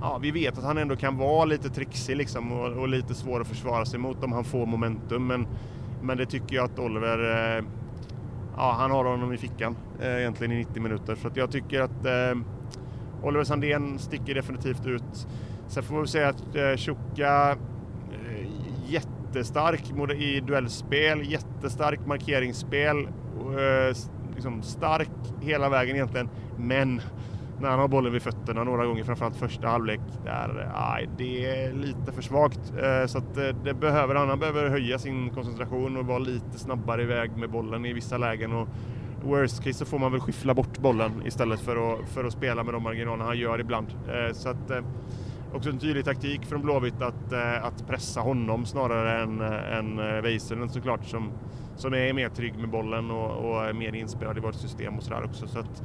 ja, 0.00 0.18
vi 0.22 0.30
vet 0.30 0.58
att 0.58 0.64
han 0.64 0.78
ändå 0.78 0.96
kan 0.96 1.16
vara 1.16 1.44
lite 1.44 1.68
trixig 1.68 2.16
liksom 2.16 2.52
och, 2.52 2.72
och, 2.72 2.88
lite 2.88 3.14
svår 3.14 3.40
att 3.40 3.46
försvara 3.46 3.84
sig 3.84 3.98
mot 3.98 4.24
om 4.24 4.32
han 4.32 4.44
får 4.44 4.66
momentum. 4.66 5.26
Men, 5.26 5.46
men 6.02 6.16
det 6.16 6.26
tycker 6.26 6.56
jag 6.56 6.64
att 6.64 6.78
Oliver, 6.78 7.18
eh, 7.58 7.64
ja 8.56 8.74
han 8.78 8.90
har 8.90 9.04
honom 9.04 9.32
i 9.32 9.38
fickan 9.38 9.76
eh, 10.00 10.18
egentligen 10.18 10.52
i 10.52 10.56
90 10.56 10.82
minuter. 10.82 11.14
Så 11.14 11.28
att 11.28 11.36
jag 11.36 11.50
tycker 11.50 11.80
att 11.80 12.04
eh, 12.04 12.40
Oliver 13.22 13.44
Sandén 13.44 13.98
sticker 13.98 14.34
definitivt 14.34 14.86
ut. 14.86 15.26
Sen 15.68 15.82
får 15.82 16.00
vi 16.00 16.06
säga 16.06 16.28
att 16.28 16.56
eh, 16.56 16.76
Tjocka 16.76 17.56
eh, 18.12 18.46
jättestark 18.86 19.84
i 20.18 20.40
duellspel, 20.40 21.32
jättestark 21.32 22.06
markeringsspel. 22.06 22.96
Eh, 23.38 23.96
liksom 24.34 24.62
stark 24.62 25.10
hela 25.40 25.68
vägen 25.68 25.96
egentligen. 25.96 26.28
Men 26.56 27.00
när 27.60 27.70
han 27.70 27.78
har 27.78 27.88
bollen 27.88 28.12
vid 28.12 28.22
fötterna 28.22 28.64
några 28.64 28.86
gånger, 28.86 29.04
framförallt 29.04 29.36
första 29.36 29.68
halvlek, 29.68 30.00
där 30.24 30.72
aj, 30.74 31.08
det 31.18 31.46
är 31.46 31.72
lite 31.72 32.12
för 32.12 32.22
svagt. 32.22 32.72
Eh, 32.82 33.06
så 33.06 33.18
att 33.18 33.36
eh, 33.36 33.48
det 33.64 33.74
behöver 33.74 34.14
han. 34.14 34.28
Han 34.28 34.38
behöver 34.38 34.70
höja 34.70 34.98
sin 34.98 35.30
koncentration 35.30 35.96
och 35.96 36.06
vara 36.06 36.18
lite 36.18 36.58
snabbare 36.58 37.02
iväg 37.02 37.36
med 37.36 37.50
bollen 37.50 37.86
i 37.86 37.92
vissa 37.92 38.18
lägen. 38.18 38.52
Och 38.52 38.68
worst 39.22 39.64
case 39.64 39.78
så 39.78 39.84
får 39.84 39.98
man 39.98 40.12
väl 40.12 40.20
skiffla 40.20 40.54
bort 40.54 40.78
bollen 40.78 41.26
istället 41.26 41.60
för 41.60 41.94
att, 41.94 42.08
för 42.08 42.24
att 42.24 42.32
spela 42.32 42.64
med 42.64 42.74
de 42.74 42.82
marginalerna 42.82 43.24
han 43.24 43.38
gör 43.38 43.60
ibland. 43.60 43.86
Eh, 43.88 44.32
så 44.32 44.48
att 44.48 44.70
också 45.54 45.70
en 45.70 45.78
tydlig 45.78 46.04
taktik 46.04 46.46
från 46.46 46.62
Blåvitt 46.62 47.02
att, 47.02 47.32
att 47.62 47.88
pressa 47.88 48.20
honom 48.20 48.66
snarare 48.66 49.22
än, 49.22 49.40
än 49.40 49.96
Väisänen 49.96 50.68
såklart 50.68 51.04
som, 51.04 51.30
som 51.76 51.94
är 51.94 52.12
mer 52.12 52.28
trygg 52.28 52.58
med 52.58 52.68
bollen 52.68 53.10
och, 53.10 53.30
och 53.30 53.64
är 53.64 53.72
mer 53.72 53.94
inspelad 53.94 54.36
i 54.36 54.40
vårt 54.40 54.54
system 54.54 54.96
och 54.96 55.02
sådär 55.02 55.24
också. 55.24 55.46
Så 55.46 55.58
att, 55.58 55.82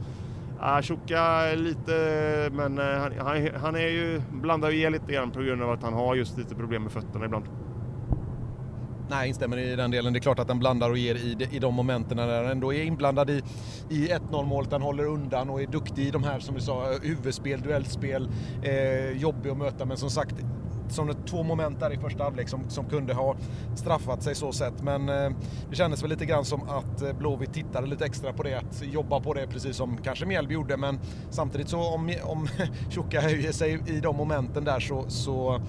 Ashoka 0.59 1.53
lite, 1.55 2.49
men 2.51 2.77
eh, 2.77 2.85
han, 2.85 3.13
han, 3.19 3.49
han, 3.55 3.75
är 3.75 3.87
ju, 3.87 4.21
blandar 4.31 4.71
ju 4.71 4.89
lite 4.89 5.13
grann 5.13 5.31
på 5.31 5.41
grund 5.41 5.63
av 5.63 5.71
att 5.71 5.83
han 5.83 5.93
har 5.93 6.15
just 6.15 6.37
lite 6.37 6.55
problem 6.55 6.83
med 6.83 6.91
fötterna 6.91 7.25
ibland. 7.25 7.45
Nej, 9.09 9.27
instämmer 9.27 9.57
i 9.57 9.75
den 9.75 9.91
delen. 9.91 10.13
Det 10.13 10.19
är 10.19 10.21
klart 10.21 10.39
att 10.39 10.47
han 10.47 10.59
blandar 10.59 10.89
och 10.89 10.97
ger 10.97 11.15
i, 11.15 11.47
i 11.51 11.59
de 11.59 11.73
momenten 11.73 12.17
när 12.17 12.43
han 12.43 12.51
ändå 12.51 12.73
är 12.73 12.83
inblandad 12.83 13.29
i, 13.29 13.43
i 13.89 14.07
1-0 14.07 14.45
målet. 14.45 14.71
Han 14.71 14.81
håller 14.81 15.05
undan 15.05 15.49
och 15.49 15.61
är 15.61 15.67
duktig 15.67 16.07
i 16.07 16.11
de 16.11 16.23
här, 16.23 16.39
som 16.39 16.55
vi 16.55 16.61
sa, 16.61 16.91
eh, 16.91 16.99
huvudspel, 17.01 17.61
duellspel. 17.61 18.29
Eh, 18.63 19.11
jobbig 19.17 19.49
att 19.49 19.57
möta, 19.57 19.85
men 19.85 19.97
som 19.97 20.09
sagt, 20.09 20.35
som 20.89 21.13
två 21.25 21.43
moment 21.43 21.79
där 21.79 21.93
i 21.93 21.97
första 21.97 22.23
halvlek 22.23 22.49
som, 22.49 22.69
som 22.69 22.85
kunde 22.85 23.13
ha 23.13 23.35
straffat 23.75 24.23
sig 24.23 24.35
så 24.35 24.51
sett. 24.51 24.83
Men 24.83 25.09
eh, 25.09 25.29
det 25.69 25.75
kändes 25.75 26.03
väl 26.03 26.09
lite 26.09 26.25
grann 26.25 26.45
som 26.45 26.69
att 26.69 27.01
eh, 27.01 27.13
Blåvitt 27.13 27.53
tittade 27.53 27.87
lite 27.87 28.05
extra 28.05 28.33
på 28.33 28.43
det, 28.43 28.57
att 28.57 28.83
jobba 28.93 29.19
på 29.19 29.33
det 29.33 29.47
precis 29.47 29.75
som 29.75 29.97
kanske 29.97 30.25
Mjällby 30.25 30.53
gjorde. 30.53 30.77
Men 30.77 30.99
samtidigt 31.29 31.69
så 31.69 31.93
om, 31.93 32.13
om 32.23 32.47
Tjocka 32.89 33.21
höjer 33.21 33.51
sig 33.51 33.79
i 33.87 33.99
de 33.99 34.17
momenten 34.17 34.63
där 34.63 34.79
så, 34.79 35.05
så 35.07 35.61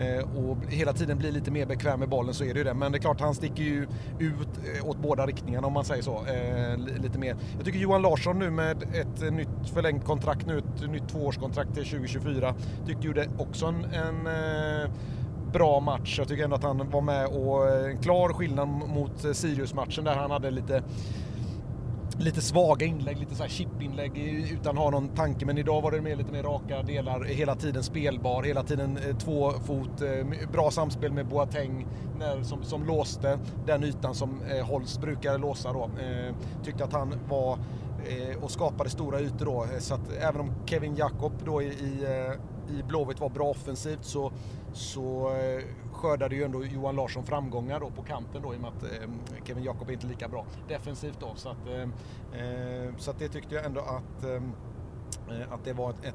Eh, 0.00 0.36
och 0.36 0.56
hela 0.68 0.92
tiden 0.92 1.18
blir 1.18 1.32
lite 1.32 1.50
mer 1.50 1.66
bekväm 1.66 2.00
med 2.00 2.08
bollen 2.08 2.34
så 2.34 2.44
är 2.44 2.54
det 2.54 2.58
ju 2.58 2.64
det. 2.64 2.74
Men 2.74 2.92
det 2.92 2.98
är 2.98 3.00
klart, 3.00 3.20
han 3.20 3.34
sticker 3.34 3.62
ju 3.62 3.86
ut 4.18 4.48
eh, 4.78 4.88
åt 4.88 4.96
båda 4.96 5.26
riktningarna 5.26 5.66
om 5.66 5.72
man 5.72 5.84
säger 5.84 6.02
så. 6.02 6.24
Eh, 6.26 6.78
lite 7.02 7.18
mer. 7.18 7.36
Jag 7.56 7.64
tycker 7.64 7.78
Johan 7.78 8.02
Larsson 8.02 8.38
nu 8.38 8.50
med 8.50 8.82
ett 8.82 9.32
nytt 9.32 9.70
förlängt 9.74 10.04
kontrakt 10.04 10.46
nu, 10.46 10.58
ett 10.58 10.90
nytt 10.90 11.08
tvåårskontrakt 11.08 11.74
till 11.74 11.84
2024, 11.84 12.54
tyckte 12.86 13.06
ju 13.06 13.12
det 13.12 13.28
också 13.38 13.66
en, 13.66 13.84
en 13.84 14.28
bra 15.52 15.80
match. 15.80 16.18
Jag 16.18 16.28
tycker 16.28 16.44
ändå 16.44 16.56
att 16.56 16.62
han 16.62 16.90
var 16.90 17.00
med 17.00 17.26
och 17.26 17.68
en 17.88 17.98
klar 17.98 18.32
skillnad 18.32 18.68
mot 18.68 19.36
Sirius-matchen 19.36 20.04
där 20.04 20.14
han 20.14 20.30
hade 20.30 20.50
lite 20.50 20.82
lite 22.20 22.40
svaga 22.40 22.86
inlägg, 22.86 23.18
lite 23.18 23.34
så 23.34 23.42
här 23.42 23.50
chip-inlägg 23.50 24.18
utan 24.52 24.78
att 24.78 24.84
ha 24.84 24.90
någon 24.90 25.08
tanke. 25.08 25.46
Men 25.46 25.58
idag 25.58 25.82
var 25.82 25.90
det 25.90 26.00
mer, 26.00 26.16
lite 26.16 26.32
mer 26.32 26.42
raka 26.42 26.82
delar, 26.82 27.24
hela 27.24 27.54
tiden 27.54 27.82
spelbar, 27.82 28.42
hela 28.42 28.62
tiden 28.62 28.98
eh, 29.08 29.16
två 29.16 29.50
fot, 29.50 30.02
eh, 30.02 30.50
bra 30.52 30.70
samspel 30.70 31.12
med 31.12 31.26
Boateng 31.26 31.86
när, 32.18 32.42
som, 32.42 32.62
som 32.62 32.84
låste 32.84 33.38
den 33.66 33.84
ytan 33.84 34.14
som 34.14 34.42
eh, 34.42 34.66
Holst 34.66 35.00
brukade 35.00 35.38
låsa 35.38 35.72
då. 35.72 35.84
Eh, 35.84 36.34
tyckte 36.64 36.84
att 36.84 36.92
han 36.92 37.14
var 37.28 37.58
eh, 38.08 38.42
och 38.42 38.50
skapade 38.50 38.90
stora 38.90 39.20
ytor 39.20 39.46
då. 39.46 39.64
Eh, 39.64 39.78
så 39.78 39.94
att 39.94 40.12
även 40.20 40.40
om 40.40 40.52
Kevin 40.66 40.96
Jakob 40.96 41.32
då 41.44 41.62
i, 41.62 41.66
i, 41.66 42.06
i 42.70 42.82
Blåvitt 42.88 43.20
var 43.20 43.28
bra 43.28 43.46
offensivt 43.46 44.04
så, 44.04 44.32
så 44.72 45.32
skördade 46.00 46.34
ju 46.34 46.44
ändå 46.44 46.64
Johan 46.64 46.96
Larsson 46.96 47.24
framgångar 47.24 47.80
då 47.80 47.90
på 47.90 48.02
kanten 48.02 48.42
då 48.42 48.54
i 48.54 48.56
och 48.56 48.60
med 48.60 48.70
att 48.70 48.82
eh, 48.82 49.44
Kevin 49.44 49.64
Jakob 49.64 49.88
är 49.88 49.92
inte 49.92 50.06
lika 50.06 50.28
bra 50.28 50.46
defensivt 50.68 51.20
då. 51.20 51.34
Så 51.34 51.48
att, 51.48 51.66
eh, 51.66 51.82
eh 52.40 52.96
så 52.96 53.10
att 53.10 53.18
det 53.18 53.28
tyckte 53.28 53.54
jag 53.54 53.64
ändå 53.64 53.80
att 53.80 54.24
eh, 54.24 54.34
eh 54.34 55.52
att 55.52 55.64
det 55.64 55.72
var 55.72 55.90
ett, 55.90 56.04
ett, 56.04 56.14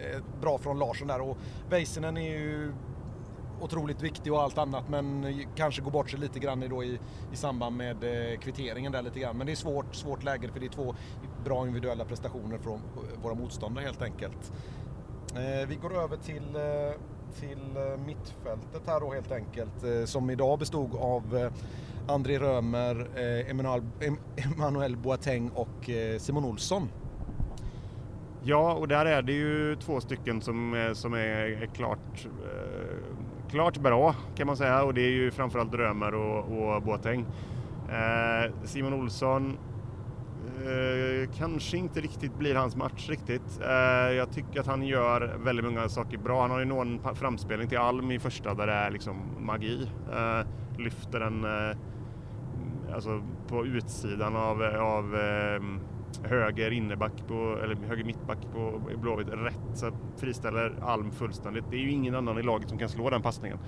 eh, 0.00 0.16
ett, 0.16 0.40
bra 0.40 0.58
från 0.58 0.78
Larsson 0.78 1.08
där 1.08 1.20
och 1.20 1.38
Väisänen 1.70 2.16
är 2.16 2.38
ju 2.38 2.72
otroligt 3.60 4.02
viktig 4.02 4.32
och 4.32 4.42
allt 4.42 4.58
annat 4.58 4.88
men 4.88 5.36
kanske 5.54 5.82
går 5.82 5.90
bort 5.90 6.10
sig 6.10 6.20
lite 6.20 6.38
grann 6.38 6.68
då 6.70 6.84
i, 6.84 6.98
i 7.32 7.36
samband 7.36 7.76
med 7.76 7.96
kvitteringen 8.40 8.92
där 8.92 9.02
lite 9.02 9.20
grann. 9.20 9.36
Men 9.36 9.46
det 9.46 9.52
är 9.52 9.56
svårt, 9.56 9.94
svårt 9.94 10.24
läge 10.24 10.48
för 10.48 10.60
det 10.60 10.66
är 10.66 10.70
två 10.70 10.94
bra 11.44 11.66
individuella 11.66 12.04
prestationer 12.04 12.58
från 12.58 12.80
våra 13.22 13.34
motståndare 13.34 13.84
helt 13.84 14.02
enkelt. 14.02 14.52
vi 15.68 15.78
går 15.82 16.02
över 16.02 16.16
till 16.16 16.56
till 17.40 17.76
eh, 17.76 18.06
mittfältet 18.06 18.82
här 18.86 19.00
då 19.00 19.12
helt 19.12 19.32
enkelt 19.32 19.84
eh, 19.84 20.04
som 20.04 20.30
idag 20.30 20.58
bestod 20.58 20.96
av 20.96 21.36
eh, 21.36 21.52
André 22.08 22.38
Römer, 22.38 23.08
Emmanuel 24.36 24.96
Boateng 24.96 25.50
och 25.54 25.90
Simon 26.18 26.44
Olsson. 26.44 26.88
Ja, 28.42 28.74
och 28.74 28.88
där 28.88 29.06
är 29.06 29.22
det 29.22 29.32
ju 29.32 29.76
två 29.76 30.00
stycken 30.00 30.40
som, 30.40 30.92
som 30.94 31.14
är, 31.14 31.18
är 31.18 31.66
klart, 31.66 32.26
klart 33.50 33.76
bra 33.76 34.14
kan 34.34 34.46
man 34.46 34.56
säga 34.56 34.82
och 34.82 34.94
det 34.94 35.00
är 35.00 35.10
ju 35.10 35.30
framförallt 35.30 35.74
Römer 35.74 36.14
och, 36.14 36.38
och 36.38 36.82
Boateng. 36.82 37.26
Simon 38.64 38.94
Olsson 38.94 39.58
Eh, 40.54 41.30
kanske 41.36 41.76
inte 41.76 42.00
riktigt 42.00 42.38
blir 42.38 42.54
hans 42.54 42.76
match 42.76 43.08
riktigt. 43.08 43.60
Eh, 43.62 44.12
jag 44.16 44.32
tycker 44.32 44.60
att 44.60 44.66
han 44.66 44.82
gör 44.82 45.36
väldigt 45.44 45.64
många 45.64 45.88
saker 45.88 46.18
bra. 46.18 46.40
Han 46.42 46.50
har 46.50 46.58
ju 46.58 46.64
någon 46.64 47.00
framspelning 47.14 47.68
till 47.68 47.78
Alm 47.78 48.10
i 48.10 48.18
första 48.18 48.54
där 48.54 48.66
det 48.66 48.72
är 48.72 48.90
liksom 48.90 49.16
magi. 49.40 49.90
Eh, 50.12 50.46
lyfter 50.78 51.20
den 51.20 51.44
eh, 51.44 51.76
alltså 52.94 53.22
på 53.48 53.66
utsidan 53.66 54.36
av, 54.36 54.62
av 54.62 55.16
ehm, 55.16 55.80
höger 56.24 56.70
innerback 56.70 57.26
på, 57.28 57.58
eller 57.62 57.76
höger 57.88 58.04
mittback 58.04 58.38
på 58.52 58.80
Blåvitt 59.02 59.28
rätt 59.28 59.68
så 59.74 59.90
friställer 60.16 60.74
Alm 60.82 61.10
fullständigt. 61.10 61.64
Det 61.70 61.76
är 61.76 61.80
ju 61.80 61.90
ingen 61.90 62.14
annan 62.14 62.38
i 62.38 62.42
laget 62.42 62.68
som 62.68 62.78
kan 62.78 62.88
slå 62.88 63.10
den 63.10 63.22
passningen. 63.22 63.58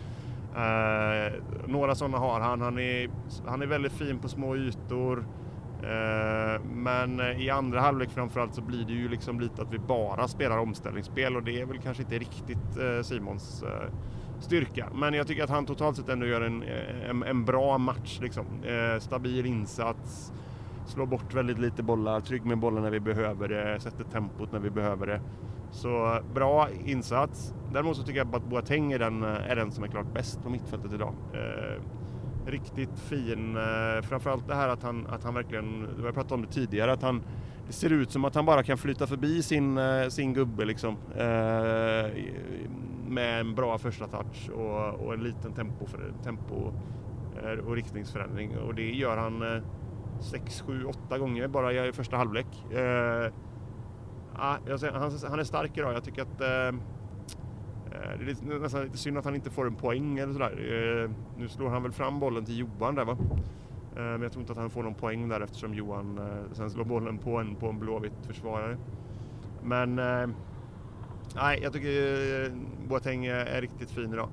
Eh, 0.56 1.32
några 1.66 1.94
sådana 1.94 2.18
har 2.18 2.40
han. 2.40 2.60
Han 2.60 2.78
är, 2.78 3.10
han 3.46 3.62
är 3.62 3.66
väldigt 3.66 3.92
fin 3.92 4.18
på 4.18 4.28
små 4.28 4.56
ytor. 4.56 5.24
Eh, 5.82 6.62
men 6.62 7.20
eh, 7.20 7.42
i 7.42 7.50
andra 7.50 7.80
halvlek 7.80 8.10
framförallt 8.10 8.54
så 8.54 8.62
blir 8.62 8.84
det 8.84 8.92
ju 8.92 9.08
liksom 9.08 9.40
lite 9.40 9.62
att 9.62 9.72
vi 9.72 9.78
bara 9.78 10.28
spelar 10.28 10.58
omställningsspel 10.58 11.36
och 11.36 11.42
det 11.42 11.60
är 11.60 11.66
väl 11.66 11.78
kanske 11.78 12.02
inte 12.02 12.18
riktigt 12.18 12.76
eh, 12.78 13.02
Simons 13.02 13.64
styrka. 14.40 14.88
Men 14.94 15.14
jag 15.14 15.26
tycker 15.26 15.44
att 15.44 15.50
han 15.50 15.66
totalt 15.66 15.96
sett 15.96 16.08
ändå 16.08 16.26
gör 16.26 16.40
en, 16.40 16.62
en, 17.08 17.22
en 17.22 17.44
bra 17.44 17.78
match. 17.78 18.18
Liksom. 18.22 18.46
Stabil 19.00 19.46
insats, 19.46 20.32
slår 20.86 21.06
bort 21.06 21.34
väldigt 21.34 21.58
lite 21.58 21.82
bollar, 21.82 22.20
trygg 22.20 22.44
med 22.44 22.58
bollen 22.58 22.82
när 22.82 22.90
vi 22.90 23.00
behöver 23.00 23.48
det, 23.48 23.80
sätter 23.80 24.04
tempot 24.04 24.52
när 24.52 24.60
vi 24.60 24.70
behöver 24.70 25.06
det. 25.06 25.20
Så 25.70 26.20
bra 26.34 26.68
insats. 26.84 27.54
Däremot 27.72 27.96
så 27.96 28.02
tycker 28.02 28.18
jag 28.18 28.34
att 28.34 28.44
Boateng 28.44 28.92
är 28.92 28.98
den, 28.98 29.22
är 29.22 29.56
den 29.56 29.72
som 29.72 29.84
är 29.84 29.88
klart 29.88 30.14
bäst 30.14 30.42
på 30.42 30.50
mittfältet 30.50 30.92
idag 30.92 31.14
riktigt 32.46 32.98
fin. 32.98 33.56
Eh, 33.56 34.02
framförallt 34.02 34.48
det 34.48 34.54
här 34.54 34.68
att 34.68 34.82
han, 34.82 35.06
att 35.06 35.24
han 35.24 35.34
verkligen, 35.34 35.88
vi 35.98 36.04
har 36.04 36.12
pratat 36.12 36.32
om 36.32 36.42
det 36.42 36.48
tidigare, 36.52 36.92
att 36.92 37.02
han 37.02 37.22
det 37.66 37.72
ser 37.72 37.92
ut 37.92 38.10
som 38.10 38.24
att 38.24 38.34
han 38.34 38.46
bara 38.46 38.62
kan 38.62 38.78
flyta 38.78 39.06
förbi 39.06 39.42
sin, 39.42 39.78
eh, 39.78 40.08
sin 40.08 40.34
gubbe 40.34 40.64
liksom. 40.64 40.96
Eh, 41.14 42.10
med 43.08 43.40
en 43.40 43.54
bra 43.54 43.78
första 43.78 44.06
touch 44.06 44.50
och, 44.50 45.06
och 45.06 45.14
en 45.14 45.20
liten 45.20 45.52
tempo, 45.52 45.86
för, 45.86 46.12
tempo 46.24 46.72
eh, 47.42 47.66
och 47.66 47.74
riktningsförändring. 47.74 48.58
Och 48.58 48.74
det 48.74 48.90
gör 48.90 49.16
han 49.16 49.62
6, 50.20 50.60
7, 50.60 50.84
8 50.84 51.18
gånger 51.18 51.48
bara 51.48 51.86
i 51.86 51.92
första 51.92 52.16
halvlek. 52.16 52.46
Eh, 52.72 53.32
ah, 54.36 54.56
han, 54.68 55.12
han 55.28 55.40
är 55.40 55.44
stark 55.44 55.78
idag. 55.78 55.94
Jag 55.94 56.04
tycker 56.04 56.22
att 56.22 56.40
Eh, 56.40 56.80
Eh, 57.96 58.18
det 58.18 58.54
är 58.54 58.58
nästan 58.58 58.82
lite 58.82 58.98
synd 58.98 59.18
att 59.18 59.24
han 59.24 59.34
inte 59.34 59.50
får 59.50 59.66
en 59.66 59.74
poäng 59.74 60.18
eller 60.18 60.32
sådär. 60.32 61.04
Eh, 61.04 61.10
nu 61.36 61.48
slår 61.48 61.68
han 61.68 61.82
väl 61.82 61.92
fram 61.92 62.20
bollen 62.20 62.44
till 62.44 62.58
Johan 62.58 62.94
där 62.94 63.04
va? 63.04 63.16
Eh, 63.96 64.02
men 64.02 64.22
jag 64.22 64.32
tror 64.32 64.40
inte 64.40 64.52
att 64.52 64.58
han 64.58 64.70
får 64.70 64.82
någon 64.82 64.94
poäng 64.94 65.28
där 65.28 65.40
eftersom 65.40 65.74
Johan 65.74 66.20
sen 66.52 66.70
slår 66.70 66.84
bollen 66.84 67.18
på 67.18 67.36
en, 67.36 67.54
på 67.54 67.68
en 67.68 67.78
blåvitt 67.78 68.26
försvarare. 68.26 68.76
Men 69.62 69.94
nej, 71.34 71.60
jag 71.62 71.72
tycker 71.72 72.52
Boateng 72.88 73.26
är 73.26 73.60
riktigt 73.60 73.90
fin 73.90 74.12
idag. 74.12 74.28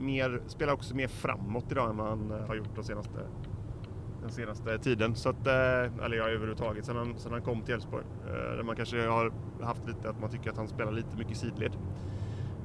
Mer, 0.00 0.40
spelar 0.46 0.72
också 0.72 0.96
mer 0.96 1.08
framåt 1.08 1.72
idag 1.72 1.90
än 1.90 1.96
vad 1.96 2.08
han 2.08 2.30
har 2.48 2.54
gjort 2.54 2.74
de 2.74 2.84
senaste, 2.84 3.18
den 4.22 4.30
senaste 4.30 4.78
tiden. 4.78 5.14
Så 5.14 5.28
att, 5.28 5.46
eller 5.46 6.16
ja, 6.16 6.24
överhuvudtaget 6.24 6.84
sen 6.84 6.96
han, 6.96 7.14
sen 7.18 7.32
han 7.32 7.42
kom 7.42 7.62
till 7.62 7.74
Elfsborg. 7.74 8.04
Där 8.26 8.62
man 8.62 8.76
kanske 8.76 9.06
har 9.06 9.32
haft 9.62 9.86
lite 9.88 10.10
att 10.10 10.20
man 10.20 10.30
tycker 10.30 10.50
att 10.50 10.56
han 10.56 10.68
spelar 10.68 10.92
lite 10.92 11.16
mycket 11.16 11.36
sidled. 11.36 11.72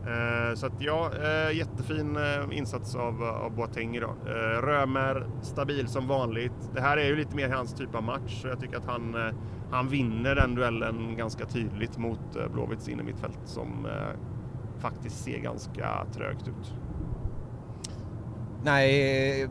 Eh, 0.09 0.55
så 0.55 0.65
att 0.65 0.81
ja, 0.81 1.11
eh, 1.23 1.57
jättefin 1.57 2.17
eh, 2.17 2.57
insats 2.57 2.95
av, 2.95 3.23
av 3.23 3.55
Boateng 3.55 3.95
idag. 3.95 4.15
Römer 4.61 5.27
stabil 5.41 5.87
som 5.87 6.07
vanligt. 6.07 6.71
Det 6.75 6.81
här 6.81 6.97
är 6.97 7.05
ju 7.05 7.15
lite 7.15 7.35
mer 7.35 7.49
hans 7.49 7.73
typ 7.73 7.95
av 7.95 8.03
match 8.03 8.41
så 8.41 8.47
jag 8.47 8.59
tycker 8.59 8.77
att 8.77 8.85
han, 8.85 9.15
han 9.71 9.87
vinner 9.87 10.35
den 10.35 10.55
duellen 10.55 11.17
ganska 11.17 11.45
tydligt 11.45 11.97
mot 11.97 12.51
Blåvitts 12.53 12.89
innermittfält 12.89 13.39
som 13.45 13.87
faktiskt 14.79 15.23
ser 15.23 15.39
ganska 15.39 16.05
trögt 16.13 16.47
ut. 16.47 16.73
Nej, 18.63 19.49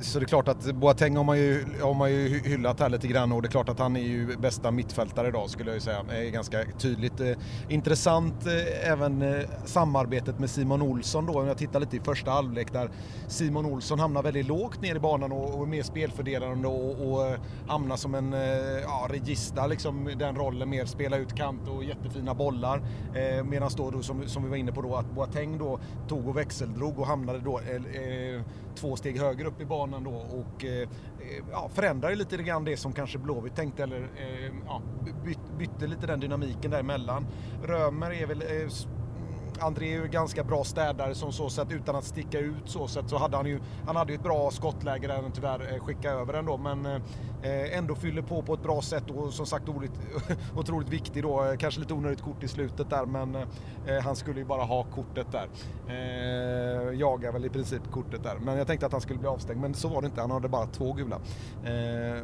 så 0.00 0.18
det 0.18 0.24
är 0.24 0.26
klart 0.26 0.48
att 0.48 0.74
Boateng 0.74 1.16
har 1.16 1.24
man, 1.24 1.38
ju, 1.38 1.64
har 1.82 1.94
man 1.94 2.10
ju 2.10 2.40
hyllat 2.44 2.80
här 2.80 2.88
lite 2.88 3.06
grann 3.06 3.32
och 3.32 3.42
det 3.42 3.48
är 3.48 3.50
klart 3.50 3.68
att 3.68 3.78
han 3.78 3.96
är 3.96 4.00
ju 4.00 4.36
bästa 4.36 4.70
mittfältare 4.70 5.28
idag 5.28 5.50
skulle 5.50 5.70
jag 5.70 5.74
ju 5.74 5.80
säga. 5.80 6.02
Det 6.08 6.26
är 6.26 6.30
ganska 6.30 6.64
tydligt. 6.78 7.20
Eh, 7.20 7.32
intressant 7.68 8.46
eh, 8.46 8.90
även 8.90 9.22
eh, 9.22 9.40
samarbetet 9.64 10.38
med 10.38 10.50
Simon 10.50 10.82
Olsson 10.82 11.26
då. 11.26 11.40
Om 11.40 11.46
jag 11.46 11.58
tittar 11.58 11.80
lite 11.80 11.96
i 11.96 12.00
första 12.00 12.30
halvlek 12.30 12.72
där 12.72 12.90
Simon 13.28 13.66
Olsson 13.66 13.98
hamnar 13.98 14.22
väldigt 14.22 14.46
lågt 14.46 14.82
ner 14.82 14.94
i 14.94 15.00
banan 15.00 15.32
och, 15.32 15.62
är 15.62 15.66
mer 15.66 15.82
spelfördelande 15.82 16.68
och, 16.68 17.12
och 17.12 17.36
hamnar 17.68 17.96
som 17.96 18.14
en 18.14 18.32
ja, 18.82 19.08
regista 19.10 19.66
liksom 19.66 20.10
den 20.18 20.36
rollen 20.36 20.70
mer 20.70 20.84
spela 20.84 21.16
ut 21.16 21.34
kant 21.34 21.68
och 21.68 21.84
jättefina 21.84 22.34
bollar. 22.34 22.82
Eh, 23.14 23.44
Medan 23.44 23.70
då, 23.76 23.90
då 23.90 24.02
som, 24.02 24.28
som 24.28 24.42
vi 24.44 24.48
var 24.48 24.56
inne 24.56 24.72
på 24.72 24.82
då 24.82 24.94
att 24.94 25.14
Boateng 25.14 25.58
då 25.58 25.78
tog 26.08 26.28
och 26.28 26.36
växeldrog 26.36 26.98
och 26.98 27.06
hamnade 27.06 27.38
då 27.38 27.58
eh, 27.58 28.42
två 28.76 28.96
steg 28.96 29.18
högre 29.18 29.48
upp 29.48 29.60
i 29.60 29.64
banan 29.64 30.04
då 30.04 30.10
och 30.10 30.64
eh, 30.64 30.80
eh 30.80 30.88
ja, 31.52 31.70
förändrade 31.74 32.14
lite 32.14 32.36
grann 32.36 32.64
det 32.64 32.76
som 32.76 32.92
kanske 32.92 33.18
Blåvitt 33.18 33.56
tänkte 33.56 33.82
eller 33.82 34.00
eh, 34.00 34.52
ja, 34.66 34.82
bytte 35.58 35.86
lite 35.86 36.06
den 36.06 36.20
dynamiken 36.20 36.70
däremellan. 36.70 37.26
Römer 37.64 38.10
är 38.10 38.26
väl 38.26 38.42
eh, 38.42 38.68
André 39.60 39.94
är 39.94 40.02
ju 40.02 40.08
ganska 40.08 40.44
bra 40.44 40.64
städare 40.64 41.14
som 41.14 41.32
så 41.32 41.50
sätt 41.50 41.68
utan 41.70 41.96
att 41.96 42.04
sticka 42.04 42.38
ut 42.38 42.62
så 42.64 42.88
sätt 42.88 43.04
så 43.08 43.16
hade 43.16 43.36
han 43.36 43.46
ju, 43.46 43.60
han 43.86 43.96
hade 43.96 44.12
ju 44.12 44.16
ett 44.16 44.22
bra 44.22 44.50
skottläge 44.50 45.06
där 45.06 45.22
han 45.22 45.32
tyvärr 45.32 45.72
eh, 45.72 45.80
skickade 45.80 46.14
över 46.14 46.32
den 46.32 46.46
då 46.46 46.56
men 46.56 46.86
eh, 46.86 46.94
eh, 47.42 47.78
ändå 47.78 47.94
fyller 47.94 48.22
på 48.22 48.42
på 48.42 48.54
ett 48.54 48.62
bra 48.62 48.82
sätt 48.82 49.10
och 49.10 49.32
som 49.32 49.46
sagt 49.46 49.68
otroligt, 49.68 50.00
otroligt 50.56 50.88
viktig 50.88 51.22
då. 51.22 51.44
Eh, 51.44 51.56
kanske 51.56 51.80
lite 51.80 51.94
onödigt 51.94 52.22
kort 52.22 52.42
i 52.42 52.48
slutet 52.48 52.90
där 52.90 53.06
men 53.06 53.34
eh, 53.34 53.44
han 54.02 54.16
skulle 54.16 54.40
ju 54.40 54.46
bara 54.46 54.62
ha 54.62 54.84
kortet 54.84 55.26
där. 55.32 55.48
Eh, 55.88 56.98
jagar 56.98 57.32
väl 57.32 57.44
i 57.44 57.48
princip 57.48 57.90
kortet 57.90 58.22
där 58.22 58.36
men 58.40 58.58
jag 58.58 58.66
tänkte 58.66 58.86
att 58.86 58.92
han 58.92 59.00
skulle 59.00 59.18
bli 59.18 59.28
avstängd 59.28 59.60
men 59.60 59.74
så 59.74 59.88
var 59.88 60.02
det 60.02 60.06
inte, 60.06 60.20
han 60.20 60.30
hade 60.30 60.48
bara 60.48 60.66
två 60.66 60.92
gula. 60.92 61.16
Eh, 61.64 62.22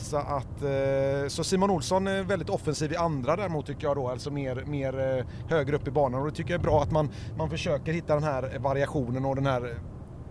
så 0.00 0.16
att, 0.16 0.62
eh, 0.62 1.28
så 1.28 1.44
Simon 1.44 1.70
Olsson 1.70 2.06
är 2.06 2.22
väldigt 2.22 2.50
offensiv 2.50 2.92
i 2.92 2.96
andra 2.96 3.36
däremot 3.36 3.66
tycker 3.66 3.86
jag 3.86 3.96
då, 3.96 4.08
alltså 4.08 4.30
mer, 4.30 4.64
mer 4.66 5.18
eh, 5.18 5.24
högre 5.48 5.76
upp 5.76 5.88
i 5.88 5.90
banan. 5.90 6.20
Och 6.20 6.26
det 6.26 6.36
tycker 6.36 6.50
jag 6.50 6.58
är 6.58 6.62
bra 6.62 6.82
att 6.82 6.90
man, 6.90 7.10
man 7.36 7.50
försöker 7.50 7.92
hitta 7.92 8.14
den 8.14 8.22
här 8.22 8.58
variationen 8.58 9.24
och 9.24 9.36
den 9.36 9.46
här 9.46 9.74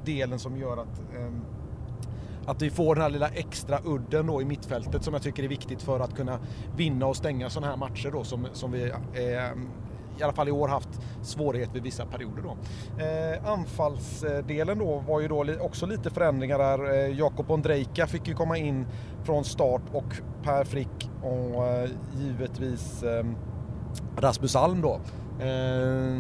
delen 0.05 0.39
som 0.39 0.57
gör 0.57 0.77
att 0.77 0.99
ehm, 1.15 1.41
att 2.45 2.61
vi 2.61 2.69
får 2.69 2.95
den 2.95 3.01
här 3.01 3.09
lilla 3.09 3.29
extra 3.29 3.79
udden 3.85 4.27
då 4.27 4.41
i 4.41 4.45
mittfältet 4.45 5.03
som 5.03 5.13
jag 5.13 5.23
tycker 5.23 5.43
är 5.43 5.47
viktigt 5.47 5.81
för 5.81 5.99
att 5.99 6.15
kunna 6.15 6.39
vinna 6.75 7.05
och 7.05 7.15
stänga 7.15 7.49
sådana 7.49 7.71
här 7.71 7.77
matcher 7.77 8.11
då 8.11 8.23
som, 8.23 8.47
som 8.53 8.71
vi 8.71 8.83
eh, 8.83 9.49
i 10.19 10.23
alla 10.23 10.33
fall 10.33 10.47
i 10.47 10.51
år 10.51 10.67
haft 10.67 10.89
svårighet 11.21 11.69
vid 11.73 11.83
vissa 11.83 12.05
perioder. 12.05 12.43
Då. 12.43 12.57
Eh, 13.03 13.51
anfallsdelen 13.51 14.79
då 14.79 15.03
var 15.07 15.19
ju 15.19 15.27
då 15.27 15.45
också 15.59 15.85
lite 15.85 16.09
förändringar 16.09 16.57
där. 16.57 16.93
Eh, 16.93 17.17
Jakob 17.19 17.51
Ondrejka 17.51 18.07
fick 18.07 18.27
ju 18.27 18.33
komma 18.33 18.57
in 18.57 18.85
från 19.23 19.43
start 19.43 19.81
och 19.93 20.15
Per 20.43 20.63
Frick 20.63 21.09
och 21.23 21.67
eh, 21.67 21.89
givetvis 22.17 23.03
eh, 23.03 23.25
Rasmus 24.17 24.55
Alm 24.55 24.81
då. 24.81 24.93
Eh, 25.39 26.15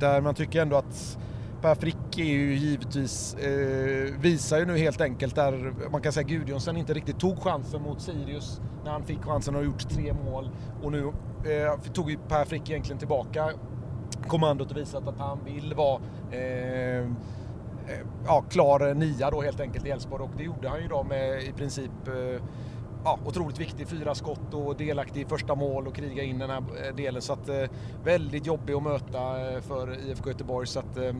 där 0.00 0.20
man 0.20 0.34
tycker 0.34 0.62
ändå 0.62 0.76
att 0.76 1.18
Per 1.64 1.74
Frick 1.74 2.18
är 2.18 2.24
ju 2.24 2.54
givetvis, 2.54 3.34
eh, 3.34 4.20
visar 4.20 4.58
ju 4.58 4.66
nu 4.66 4.78
helt 4.78 5.00
enkelt 5.00 5.34
där 5.34 5.74
man 5.90 6.02
kan 6.02 6.12
säga 6.12 6.26
Gudjonsen 6.26 6.76
inte 6.76 6.94
riktigt 6.94 7.18
tog 7.18 7.38
chansen 7.38 7.82
mot 7.82 8.00
Sirius 8.00 8.60
när 8.84 8.90
han 8.90 9.04
fick 9.04 9.22
chansen 9.22 9.56
och 9.56 9.64
gjort 9.64 9.88
tre 9.88 10.12
mål. 10.12 10.50
Och 10.82 10.92
nu 10.92 11.12
eh, 11.44 11.92
tog 11.92 12.10
ju 12.10 12.18
Per 12.28 12.44
Frick 12.44 12.70
egentligen 12.70 12.98
tillbaka 12.98 13.50
kommandot 14.26 14.70
och 14.70 14.76
visat 14.76 15.08
att 15.08 15.18
han 15.18 15.38
vill 15.44 15.74
vara 15.74 16.00
eh, 16.30 16.98
eh, 16.98 17.06
ja, 18.26 18.44
klar 18.50 18.94
nia 18.94 19.30
då 19.30 19.42
helt 19.42 19.60
enkelt 19.60 19.86
i 19.86 19.90
Elfsborg 19.90 20.22
och 20.22 20.30
det 20.36 20.44
gjorde 20.44 20.68
han 20.68 20.82
ju 20.82 20.88
då 20.88 21.02
med 21.02 21.42
i 21.42 21.52
princip 21.52 22.08
eh, 22.08 22.42
ja, 23.04 23.18
otroligt 23.24 23.60
viktig. 23.60 23.88
Fyra 23.88 24.14
skott 24.14 24.54
och 24.54 24.76
delaktig 24.76 25.20
i 25.20 25.24
första 25.24 25.54
mål 25.54 25.86
och 25.86 25.94
kriga 25.94 26.22
in 26.22 26.38
den 26.38 26.50
här 26.50 26.62
eh, 26.86 26.94
delen. 26.94 27.22
Så 27.22 27.32
att, 27.32 27.48
eh, 27.48 27.64
väldigt 28.04 28.46
jobbig 28.46 28.74
att 28.74 28.82
möta 28.82 29.50
eh, 29.50 29.60
för 29.60 30.08
IFK 30.08 30.30
Göteborg. 30.30 30.66
Så 30.66 30.78
att, 30.78 30.96
Eh, 30.96 31.12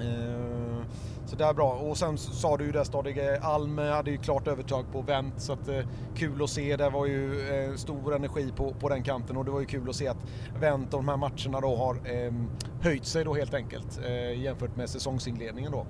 Eh, 0.00 0.86
så 1.26 1.36
det 1.36 1.44
är 1.44 1.54
bra. 1.54 1.72
Och 1.72 1.96
sen 1.96 2.18
sa 2.18 2.56
du 2.56 2.64
ju 2.64 2.72
det, 2.72 2.84
Stadige 2.84 3.40
Alm 3.42 3.78
eh, 3.78 3.84
hade 3.84 4.10
ju 4.10 4.16
klart 4.16 4.48
övertag 4.48 4.84
på 4.92 5.02
Wendt 5.02 5.40
så 5.40 5.52
att 5.52 5.68
eh, 5.68 5.80
kul 6.16 6.42
att 6.42 6.50
se. 6.50 6.76
Det 6.76 6.90
var 6.90 7.06
ju 7.06 7.48
eh, 7.48 7.74
stor 7.74 8.14
energi 8.14 8.52
på, 8.56 8.74
på 8.74 8.88
den 8.88 9.02
kanten 9.02 9.36
och 9.36 9.44
det 9.44 9.50
var 9.50 9.60
ju 9.60 9.66
kul 9.66 9.88
att 9.88 9.96
se 9.96 10.08
att 10.08 10.26
Wendt 10.60 10.94
och 10.94 10.98
de 10.98 11.08
här 11.08 11.16
matcherna 11.16 11.60
då 11.60 11.76
har 11.76 11.96
ehm, 12.04 12.48
höjt 12.82 13.06
sig 13.06 13.24
då 13.24 13.34
helt 13.34 13.54
enkelt 13.54 14.00
eh, 14.04 14.40
jämfört 14.42 14.76
med 14.76 14.90
säsongsinledningen 14.90 15.72
då. 15.72 15.86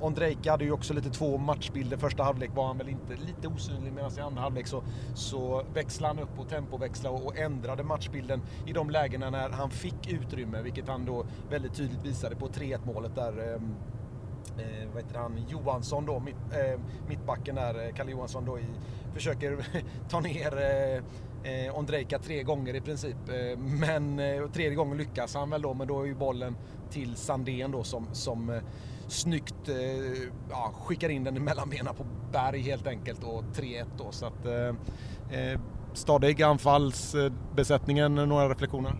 Ondrejka 0.00 0.50
hade 0.50 0.64
ju 0.64 0.72
också 0.72 0.94
lite 0.94 1.10
två 1.10 1.38
matchbilder. 1.38 1.96
Första 1.96 2.22
halvlek 2.22 2.50
var 2.54 2.66
han 2.66 2.78
väl 2.78 2.88
inte 2.88 3.16
lite 3.16 3.48
osynlig 3.48 3.92
medan 3.92 4.10
i 4.18 4.20
andra 4.20 4.42
halvlek 4.42 4.66
så, 4.66 4.82
så 5.14 5.62
växlade 5.74 6.14
han 6.14 6.22
upp 6.22 6.38
och 6.38 6.48
tempoväxlade 6.48 7.16
och, 7.16 7.26
och 7.26 7.38
ändrade 7.38 7.84
matchbilden 7.84 8.42
i 8.66 8.72
de 8.72 8.90
lägena 8.90 9.30
när 9.30 9.48
han 9.48 9.70
fick 9.70 10.12
utrymme, 10.12 10.62
vilket 10.62 10.88
han 10.88 11.04
då 11.04 11.26
väldigt 11.50 11.74
tydligt 11.74 12.04
visade 12.04 12.36
på 12.36 12.48
3-1 12.48 12.78
målet 12.86 13.14
där 13.14 13.54
ehm, 13.54 13.74
eh, 14.58 14.88
vad 14.94 15.02
heter 15.02 15.18
han, 15.18 15.44
Johansson 15.48 16.06
då, 16.06 16.20
mitt, 16.20 16.36
eh, 16.52 16.80
mittbacken 17.08 17.54
där, 17.54 17.86
eh, 17.86 17.94
Kalle 17.94 18.10
Johansson 18.10 18.44
då 18.44 18.58
i, 18.58 18.64
försöker 19.14 19.66
ta 20.08 20.20
ner 20.20 20.58
eh, 20.58 21.02
eh, 21.42 21.78
Ondrejka 21.78 22.18
tre 22.18 22.42
gånger 22.42 22.76
i 22.76 22.80
princip. 22.80 23.16
Eh, 23.28 23.58
men 23.58 24.18
eh, 24.18 24.50
tredje 24.52 24.74
gången 24.74 24.98
lyckas 24.98 25.34
han 25.34 25.50
väl 25.50 25.62
då, 25.62 25.74
men 25.74 25.88
då 25.88 26.02
är 26.02 26.06
ju 26.06 26.14
bollen 26.14 26.56
till 26.90 27.16
Sandén 27.16 27.70
då 27.70 27.82
som, 27.82 28.06
som 28.12 28.50
eh, 28.50 28.62
snyggt 29.10 29.68
eh, 29.68 30.22
ja, 30.50 30.72
skickar 30.74 31.08
in 31.08 31.24
den 31.24 31.44
mellan 31.44 31.70
benen 31.70 31.94
på 31.94 32.06
Berg 32.32 32.60
helt 32.60 32.86
enkelt 32.86 33.24
och 33.24 33.44
3-1 33.54 33.84
då. 33.98 34.12
Så 34.12 34.26
att, 34.26 34.46
eh, 34.46 35.40
eh, 35.40 35.60
stadig 35.92 36.42
anfallsbesättningen, 36.42 38.14
några 38.14 38.48
reflektioner? 38.48 38.94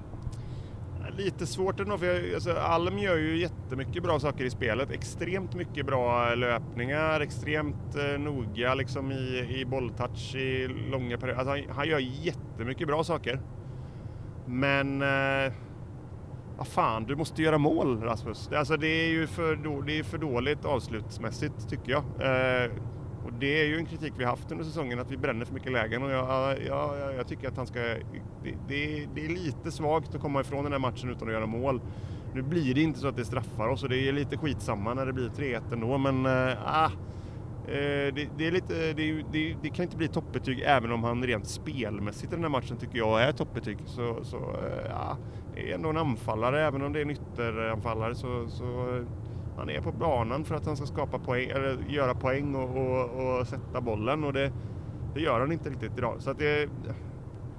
Lite 1.16 1.46
svårt 1.46 1.80
ändå, 1.80 1.98
för 1.98 2.06
jag, 2.06 2.34
alltså, 2.34 2.52
Alm 2.52 2.98
gör 2.98 3.16
ju 3.16 3.40
jättemycket 3.40 4.02
bra 4.02 4.20
saker 4.20 4.44
i 4.44 4.50
spelet. 4.50 4.90
Extremt 4.90 5.54
mycket 5.54 5.86
bra 5.86 6.34
löpningar, 6.34 7.20
extremt 7.20 7.94
eh, 7.94 8.20
noga 8.20 8.74
liksom 8.74 9.12
i, 9.12 9.56
i 9.60 9.64
bolltouch 9.64 10.34
i 10.34 10.68
långa 10.90 11.18
perioder. 11.18 11.38
Alltså, 11.38 11.50
han, 11.50 11.76
han 11.76 11.88
gör 11.88 11.98
jättemycket 11.98 12.86
bra 12.86 13.04
saker. 13.04 13.40
Men 14.46 15.02
eh, 15.02 15.52
vad 16.60 16.68
fan, 16.68 17.04
du 17.04 17.16
måste 17.16 17.42
göra 17.42 17.58
mål 17.58 18.02
Rasmus. 18.02 18.50
Alltså 18.52 18.76
det 18.76 18.86
är 18.86 19.08
ju 19.08 19.26
för, 19.26 19.56
det 19.86 19.98
är 19.98 20.02
för 20.02 20.18
dåligt 20.18 20.64
avslutsmässigt 20.64 21.68
tycker 21.70 21.92
jag. 21.92 22.02
Eh, 22.02 22.70
och 23.24 23.32
det 23.32 23.60
är 23.60 23.66
ju 23.66 23.76
en 23.76 23.86
kritik 23.86 24.12
vi 24.16 24.24
haft 24.24 24.52
under 24.52 24.64
säsongen, 24.64 24.98
att 24.98 25.10
vi 25.10 25.16
bränner 25.16 25.44
för 25.44 25.54
mycket 25.54 25.72
lägen 25.72 26.02
och 26.02 26.10
jag, 26.10 26.56
jag, 26.66 27.14
jag 27.14 27.28
tycker 27.28 27.48
att 27.48 27.56
han 27.56 27.66
ska... 27.66 27.80
Det, 27.80 28.00
det, 28.68 29.08
det, 29.14 29.24
är 29.24 29.28
lite 29.28 29.72
svagt 29.72 30.14
att 30.14 30.20
komma 30.20 30.40
ifrån 30.40 30.64
den 30.64 30.72
här 30.72 30.78
matchen 30.78 31.10
utan 31.10 31.28
att 31.28 31.34
göra 31.34 31.46
mål. 31.46 31.80
Nu 32.34 32.42
blir 32.42 32.74
det 32.74 32.82
inte 32.82 32.98
så 32.98 33.08
att 33.08 33.16
det 33.16 33.24
straffar 33.24 33.68
oss 33.68 33.82
och 33.82 33.88
det 33.88 34.08
är 34.08 34.12
lite 34.12 34.36
skitsamma 34.36 34.94
när 34.94 35.06
det 35.06 35.12
blir 35.12 35.28
3-1 35.28 35.72
ändå, 35.72 35.98
men 35.98 36.26
Eh, 36.26 36.58
ah. 36.66 36.90
Eh, 37.70 38.14
det, 38.14 38.28
det, 38.38 38.46
är 38.46 38.52
lite, 38.52 38.92
det, 38.92 39.24
det, 39.32 39.56
det, 39.62 39.70
kan 39.70 39.82
inte 39.82 39.96
bli 39.96 40.08
toppbetyg 40.08 40.62
även 40.66 40.92
om 40.92 41.04
han 41.04 41.24
rent 41.24 41.46
spelmässigt 41.46 42.32
i 42.32 42.36
den 42.36 42.44
här 42.44 42.50
matchen 42.50 42.76
tycker 42.76 42.98
jag 42.98 43.22
är 43.22 43.32
toppbetyg. 43.32 43.78
Så, 43.86 44.24
så 44.24 44.36
eh, 44.36 44.90
ja, 44.90 45.16
är 45.56 45.74
ändå 45.74 45.88
en 45.88 45.96
anfallare, 45.96 46.66
även 46.66 46.82
om 46.82 46.92
det 46.92 46.98
är 46.98 47.02
en 47.02 47.10
ytteranfallare 47.10 48.14
så, 48.14 48.48
så 48.48 48.64
eh, 48.64 49.02
han 49.56 49.70
är 49.70 49.80
på 49.80 49.92
banan 49.92 50.44
för 50.44 50.54
att 50.54 50.66
han 50.66 50.76
ska 50.76 50.86
skapa 50.86 51.18
poäng, 51.18 51.50
eller 51.50 51.78
göra 51.88 52.14
poäng 52.14 52.54
och, 52.54 52.76
och, 52.76 53.38
och 53.38 53.46
sätta 53.46 53.80
bollen 53.80 54.24
och 54.24 54.32
det, 54.32 54.52
det, 55.14 55.20
gör 55.20 55.40
han 55.40 55.52
inte 55.52 55.70
riktigt 55.70 55.98
idag. 55.98 56.16
Så 56.18 56.30
att 56.30 56.38
det 56.38 56.62
är 56.62 56.68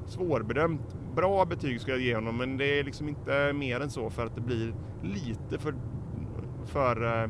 svårbedömt. 0.05 0.95
Bra 1.15 1.45
betyg 1.45 1.81
ska 1.81 1.91
jag 1.91 2.01
ge 2.01 2.15
honom 2.15 2.37
men 2.37 2.57
det 2.57 2.79
är 2.79 2.83
liksom 2.83 3.09
inte 3.09 3.53
mer 3.53 3.79
än 3.79 3.89
så 3.89 4.09
för 4.09 4.25
att 4.25 4.35
det 4.35 4.41
blir 4.41 4.73
lite 5.01 5.59
för, 5.59 5.75
för 6.65 7.29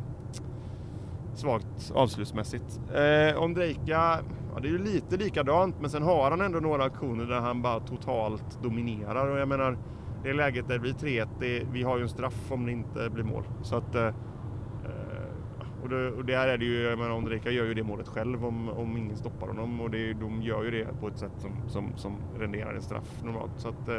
svag 1.35 1.60
avslutsmässigt. 1.91 2.79
Eh, 2.93 3.43
Ondrejka, 3.43 4.19
ja, 4.53 4.59
det 4.61 4.67
är 4.67 4.71
ju 4.71 4.77
lite 4.77 5.17
likadant 5.17 5.75
men 5.81 5.89
sen 5.89 6.03
har 6.03 6.31
han 6.31 6.41
ändå 6.41 6.59
några 6.59 6.83
aktioner 6.83 7.25
där 7.25 7.39
han 7.39 7.61
bara 7.61 7.79
totalt 7.79 8.63
dominerar 8.63 9.27
och 9.27 9.39
jag 9.39 9.47
menar 9.47 9.77
det 10.23 10.33
läget 10.33 10.67
där 10.67 10.73
det 10.73 10.79
blir 10.79 10.93
3-1, 10.93 11.65
vi 11.71 11.83
har 11.83 11.97
ju 11.97 12.03
en 12.03 12.09
straff 12.09 12.51
om 12.51 12.65
det 12.65 12.71
inte 12.71 13.09
blir 13.09 13.23
mål. 13.23 13.43
Så 13.61 13.75
att, 13.75 13.95
eh, 13.95 14.05
eh 14.05 14.13
och, 15.83 15.89
det, 15.89 16.11
och 16.11 16.25
där 16.25 16.47
är 16.47 16.57
det 16.57 16.65
ju, 16.65 16.81
jag 16.81 16.99
menar 16.99 17.11
Ondrejka 17.11 17.51
gör 17.51 17.65
ju 17.65 17.73
det 17.73 17.83
målet 17.83 18.07
själv 18.07 18.45
om, 18.45 18.69
om 18.69 18.97
ingen 18.97 19.17
stoppar 19.17 19.47
honom 19.47 19.81
och 19.81 19.89
det, 19.89 20.13
de 20.13 20.41
gör 20.41 20.63
ju 20.63 20.71
det 20.71 20.87
på 20.99 21.07
ett 21.07 21.17
sätt 21.17 21.31
som, 21.37 21.51
som, 21.67 21.91
som 21.95 22.17
renderar 22.39 22.73
en 22.73 22.81
straff 22.81 23.23
normalt. 23.23 23.51
Så 23.57 23.69
att, 23.69 23.89
eh, 23.89 23.95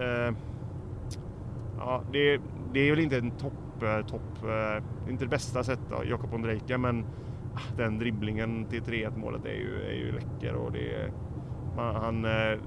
eh 0.00 0.34
ja, 1.78 2.02
det, 2.12 2.40
det 2.72 2.80
är 2.80 2.90
väl 2.90 3.00
inte 3.00 3.16
en 3.16 3.30
topp, 3.30 3.52
Eh, 3.82 4.06
topp 4.06 4.44
eh, 4.44 5.10
inte 5.10 5.24
det 5.24 5.30
bästa 5.30 5.64
sättet 5.64 5.92
av 5.92 6.06
Jakob 6.06 6.34
Ondrejka 6.34 6.78
men 6.78 7.04
ah, 7.54 7.76
den 7.76 7.98
dribblingen 7.98 8.64
till 8.64 8.82
3-1 8.82 9.18
målet 9.18 9.44
är 9.44 9.54
ju, 9.54 9.82
är 9.82 9.94
ju 9.94 10.12
läcker 10.12 10.54
och 10.54 10.72
det 10.72 11.12
man, 11.76 11.94
han 11.94 12.24
eh, 12.24 12.58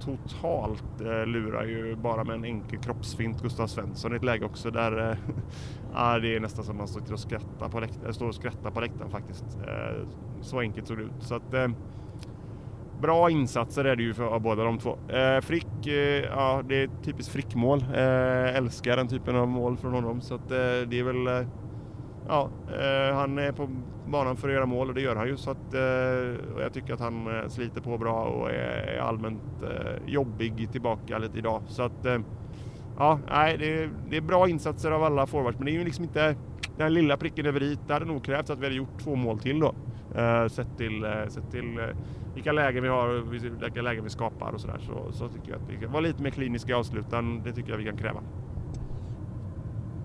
totalt 0.00 1.00
eh, 1.00 1.26
lurar 1.26 1.64
ju 1.64 1.96
bara 1.96 2.24
med 2.24 2.34
en 2.34 2.44
enkel 2.44 2.78
kroppsfint 2.78 3.42
Gustav 3.42 3.66
Svensson 3.66 4.12
i 4.12 4.16
ett 4.16 4.24
läge 4.24 4.44
också 4.44 4.70
där 4.70 5.10
eh, 5.10 5.16
ah, 5.94 6.18
det 6.18 6.36
är 6.36 6.40
nästan 6.40 6.64
som 6.64 6.76
man 6.76 6.88
står 6.88 7.12
och 7.12 7.20
skrattar 7.20 7.68
på 7.68 7.80
läktaren, 7.80 8.14
står 8.14 8.28
och 8.28 8.34
skrattar 8.34 8.70
på 8.70 8.80
läktaren 8.80 9.10
faktiskt. 9.10 9.44
Eh, 9.66 10.06
så 10.40 10.60
enkelt 10.60 10.86
såg 10.86 10.98
det 10.98 11.02
ut. 11.02 11.12
Så 11.20 11.34
att, 11.34 11.54
eh, 11.54 11.68
bra 13.00 13.30
insatser 13.30 13.84
är 13.84 13.96
det 13.96 14.02
ju 14.02 14.14
för 14.14 14.38
båda 14.38 14.64
de 14.64 14.78
två. 14.78 14.98
Eh, 15.08 15.40
Frick, 15.40 15.86
eh, 15.86 16.24
ja 16.24 16.62
det 16.68 16.82
är 16.82 16.90
typiskt 17.04 17.32
Frick-mål. 17.32 17.84
Eh, 17.94 18.56
älskar 18.56 18.96
den 18.96 19.08
typen 19.08 19.36
av 19.36 19.48
mål 19.48 19.76
från 19.76 19.92
honom 19.92 20.20
så 20.20 20.34
att 20.34 20.50
eh, 20.50 20.88
det 20.88 20.98
är 20.98 21.02
väl 21.02 21.26
eh, 21.26 21.48
ja, 22.28 22.50
eh, 22.68 23.16
han 23.16 23.38
är 23.38 23.52
på 23.52 23.68
banan 24.06 24.36
för 24.36 24.48
att 24.48 24.54
göra 24.54 24.66
mål 24.66 24.88
och 24.88 24.94
det 24.94 25.00
gör 25.00 25.16
han 25.16 25.28
ju. 25.28 25.36
Så 25.36 25.50
att, 25.50 25.74
eh, 25.74 26.60
jag 26.62 26.72
tycker 26.72 26.94
att 26.94 27.00
han 27.00 27.26
eh, 27.26 27.48
sliter 27.48 27.80
på 27.80 27.98
bra 27.98 28.24
och 28.24 28.50
är, 28.50 28.96
är 28.96 28.98
allmänt 28.98 29.62
eh, 29.62 30.12
jobbig 30.12 30.68
tillbaka 30.72 31.18
lite 31.18 31.38
idag. 31.38 31.62
Så 31.66 31.82
att, 31.82 32.06
eh, 32.06 32.18
ja, 32.98 33.18
nej, 33.28 33.56
det 33.58 33.82
är, 33.82 33.90
det, 34.10 34.16
är 34.16 34.20
bra 34.20 34.48
insatser 34.48 34.90
av 34.90 35.02
alla 35.02 35.26
forwards, 35.26 35.58
men 35.58 35.66
det 35.66 35.72
är 35.72 35.78
ju 35.78 35.84
liksom 35.84 36.04
inte 36.04 36.36
den 36.76 36.94
lilla 36.94 37.16
pricken 37.16 37.46
över 37.46 37.62
i. 37.62 37.78
Det 37.86 37.92
hade 37.92 38.06
nog 38.06 38.24
krävts 38.24 38.50
att 38.50 38.58
vi 38.58 38.64
hade 38.64 38.76
gjort 38.76 38.98
två 39.04 39.14
mål 39.14 39.38
till 39.38 39.60
då. 39.60 39.74
Eh, 40.14 40.48
sett 40.48 40.78
till, 40.78 41.04
eh, 41.04 41.26
sett 41.28 41.50
till 41.50 41.78
eh, 41.78 41.84
vilka 42.36 42.52
lägen 42.52 42.82
vi 42.82 42.88
har, 42.88 43.08
och 43.08 43.34
vilka 43.34 43.82
lägen 43.82 44.04
vi 44.04 44.10
skapar 44.10 44.52
och 44.52 44.60
sådär. 44.60 44.80
Så, 44.86 45.12
så 45.12 45.28
tycker 45.28 45.50
jag 45.50 45.62
att 45.62 45.70
vi 45.70 45.76
kan 45.76 45.92
vara 45.92 46.00
lite 46.00 46.22
mer 46.22 46.30
kliniska 46.30 46.72
i 46.72 46.74
avsluten. 46.74 47.42
Det 47.42 47.52
tycker 47.52 47.70
jag 47.70 47.78
vi 47.78 47.84
kan 47.84 47.96
kräva. 47.96 48.22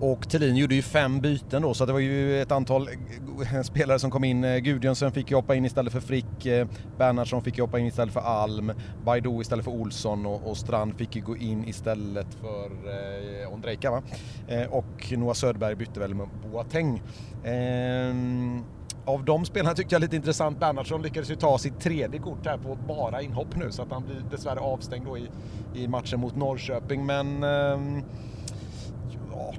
Och 0.00 0.28
Thelin 0.28 0.56
gjorde 0.56 0.74
ju 0.74 0.82
fem 0.82 1.20
byten 1.20 1.62
då 1.62 1.74
så 1.74 1.86
det 1.86 1.92
var 1.92 2.00
ju 2.00 2.42
ett 2.42 2.52
antal 2.52 2.88
spelare 3.64 3.98
som 3.98 4.10
kom 4.10 4.24
in. 4.24 4.44
Eh, 4.44 4.56
Gudjonsen 4.58 5.12
fick 5.12 5.30
ju 5.30 5.36
hoppa 5.36 5.54
in 5.54 5.64
istället 5.64 5.92
för 5.92 6.00
Frick, 6.00 6.46
eh, 6.46 6.66
Bernhardsson 6.98 7.42
fick 7.42 7.58
ju 7.58 7.62
hoppa 7.62 7.78
in 7.78 7.86
istället 7.86 8.14
för 8.14 8.20
Alm, 8.20 8.72
Baidoo 9.04 9.40
istället 9.40 9.64
för 9.64 9.72
Olsson 9.72 10.26
och, 10.26 10.50
och 10.50 10.56
Strand 10.56 10.94
fick 10.98 11.16
ju 11.16 11.22
gå 11.22 11.36
in 11.36 11.64
istället 11.68 12.34
för 12.34 12.66
eh, 12.66 13.52
Ondrejka 13.52 13.90
va? 13.90 14.02
Eh, 14.48 14.72
och 14.72 15.12
Noah 15.12 15.34
Söderberg 15.34 15.74
bytte 15.74 16.00
väl 16.00 16.14
med 16.14 16.28
Boateng. 16.42 17.02
Eh, 17.44 18.14
av 19.04 19.24
de 19.24 19.44
spelarna 19.44 19.74
tyckte 19.74 19.94
jag 19.94 20.00
lite 20.00 20.16
intressant, 20.16 20.60
Bernhardsson 20.60 21.02
lyckades 21.02 21.30
ju 21.30 21.36
ta 21.36 21.58
sitt 21.58 21.80
tredje 21.80 22.20
kort 22.20 22.46
här 22.46 22.58
på 22.58 22.78
bara 22.88 23.22
inhopp 23.22 23.56
nu 23.56 23.70
så 23.70 23.82
att 23.82 23.90
han 23.90 24.04
blir 24.04 24.24
dessvärre 24.30 24.60
avstängd 24.60 25.06
då 25.06 25.18
i, 25.18 25.28
i 25.74 25.88
matchen 25.88 26.20
mot 26.20 26.36
Norrköping 26.36 27.06
men 27.06 27.42
eh, 27.42 28.02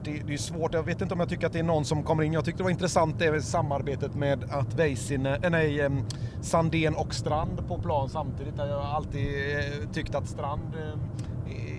det, 0.03 0.21
det, 0.27 0.33
är 0.33 0.37
svårt. 0.37 0.73
Jag 0.73 0.83
vet 0.83 1.01
inte 1.01 1.13
om 1.13 1.19
jag 1.19 1.29
tycker 1.29 1.47
att 1.47 1.53
det 1.53 1.59
är 1.59 1.63
någon 1.63 1.85
som 1.85 2.03
kommer 2.03 2.23
in. 2.23 2.33
Jag 2.33 2.45
tyckte 2.45 2.59
det 2.59 2.63
var 2.63 2.71
intressant 2.71 3.19
det 3.19 3.41
samarbetet 3.41 4.15
med 4.15 4.43
att 4.51 4.73
Väisänen, 4.73 5.43
eh, 5.43 5.49
nej, 5.49 5.81
ehm, 5.81 6.05
Sandén 6.41 6.95
och 6.95 7.13
Strand 7.13 7.67
på 7.67 7.77
plan 7.77 8.09
samtidigt. 8.09 8.53
Jag 8.57 8.79
har 8.79 8.95
alltid 8.95 9.27
eh, 9.27 9.89
tyckt 9.93 10.15
att 10.15 10.27
Strand 10.27 10.75
eh, 10.75 10.99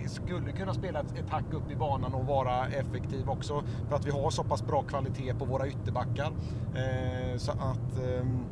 skulle 0.07 0.51
kunna 0.51 0.73
spela 0.73 0.99
ett, 0.99 1.17
ett 1.19 1.29
hack 1.29 1.53
upp 1.53 1.71
i 1.71 1.75
banan 1.75 2.13
och 2.13 2.25
vara 2.25 2.67
effektiv 2.67 3.29
också 3.29 3.63
för 3.89 3.95
att 3.95 4.05
vi 4.05 4.11
har 4.11 4.29
så 4.29 4.43
pass 4.43 4.65
bra 4.65 4.83
kvalitet 4.83 5.33
på 5.33 5.45
våra 5.45 5.67
ytterbackar. 5.67 6.31
Eh, 6.75 7.37
så 7.37 7.51
att 7.51 7.97
ehm, 7.97 8.45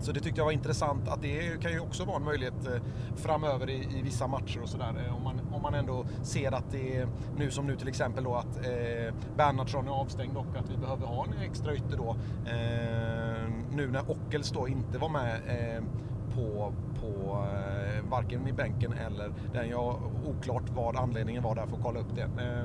så 0.00 0.12
det 0.12 0.20
tyckte 0.20 0.40
jag 0.40 0.44
var 0.44 0.52
intressant 0.52 1.08
att 1.08 1.22
det 1.22 1.62
kan 1.62 1.72
ju 1.72 1.80
också 1.80 2.04
vara 2.04 2.16
en 2.16 2.24
möjlighet 2.24 2.66
eh, 2.66 2.82
framöver 3.16 3.70
i, 3.70 3.98
i 3.98 4.02
vissa 4.02 4.26
matcher 4.26 4.62
och 4.62 4.68
sådär. 4.68 5.04
Eh, 5.06 5.16
om 5.16 5.22
man, 5.22 5.40
om 5.52 5.62
man 5.62 5.74
ändå 5.74 6.04
ser 6.22 6.52
att 6.52 6.70
det 6.70 6.96
är 6.96 7.08
nu 7.36 7.50
som 7.50 7.66
nu 7.66 7.76
till 7.76 7.88
exempel 7.88 8.24
då 8.24 8.34
att 8.34 8.56
eh, 8.56 9.14
Bernhardsson 9.36 9.88
är 9.88 9.92
avstängd 9.92 10.36
och 10.36 10.56
att 10.56 10.70
vi 10.70 10.76
behöver 10.76 11.06
ha 11.06 11.24
en 11.24 11.42
extra 11.42 11.74
ytter 11.74 11.96
då. 11.96 12.16
Eh, 12.46 13.50
nu 13.72 13.90
när 13.90 14.10
Ockels 14.10 14.50
då 14.50 14.68
inte 14.68 14.98
var 14.98 15.08
med 15.08 15.34
eh, 15.46 15.82
på, 16.40 16.72
på 17.00 17.44
eh, 17.44 18.10
varken 18.10 18.48
i 18.48 18.52
bänken 18.52 18.92
eller 18.92 19.32
den 19.52 19.68
jag 19.68 19.96
oklart 20.26 20.70
vad 20.74 20.96
anledningen 20.96 21.42
var 21.42 21.54
där, 21.54 21.66
får 21.66 21.78
kolla 21.82 22.00
upp 22.00 22.14
det. 22.14 22.28
Eh, 22.42 22.64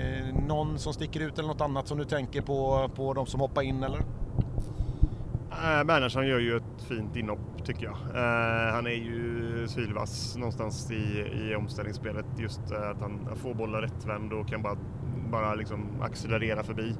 eh, 0.00 0.34
någon 0.48 0.78
som 0.78 0.92
sticker 0.92 1.20
ut 1.20 1.38
eller 1.38 1.48
något 1.48 1.60
annat 1.60 1.88
som 1.88 1.98
du 1.98 2.04
tänker 2.04 2.42
på, 2.42 2.90
på 2.94 3.14
de 3.14 3.26
som 3.26 3.40
hoppar 3.40 3.62
in 3.62 3.82
eller? 3.82 3.98
Äh, 5.50 5.84
Bernhardsson 5.84 6.26
gör 6.26 6.38
ju 6.38 6.56
ett 6.56 6.82
fint 6.88 7.16
inhopp 7.16 7.64
tycker 7.64 7.84
jag. 7.84 7.94
Eh, 7.94 8.74
han 8.74 8.86
är 8.86 8.90
ju 8.90 9.68
sylvass 9.68 10.36
någonstans 10.36 10.90
i, 10.90 11.24
i 11.34 11.54
omställningsspelet. 11.54 12.26
Just 12.38 12.72
uh, 12.72 12.90
att 12.90 13.00
han 13.00 13.36
får 13.36 13.54
bollen 13.54 13.80
rättvänd 13.80 14.32
och 14.32 14.48
kan 14.48 14.62
bara, 14.62 14.76
bara 15.30 15.54
liksom 15.54 15.86
accelerera 16.00 16.62
förbi. 16.62 16.94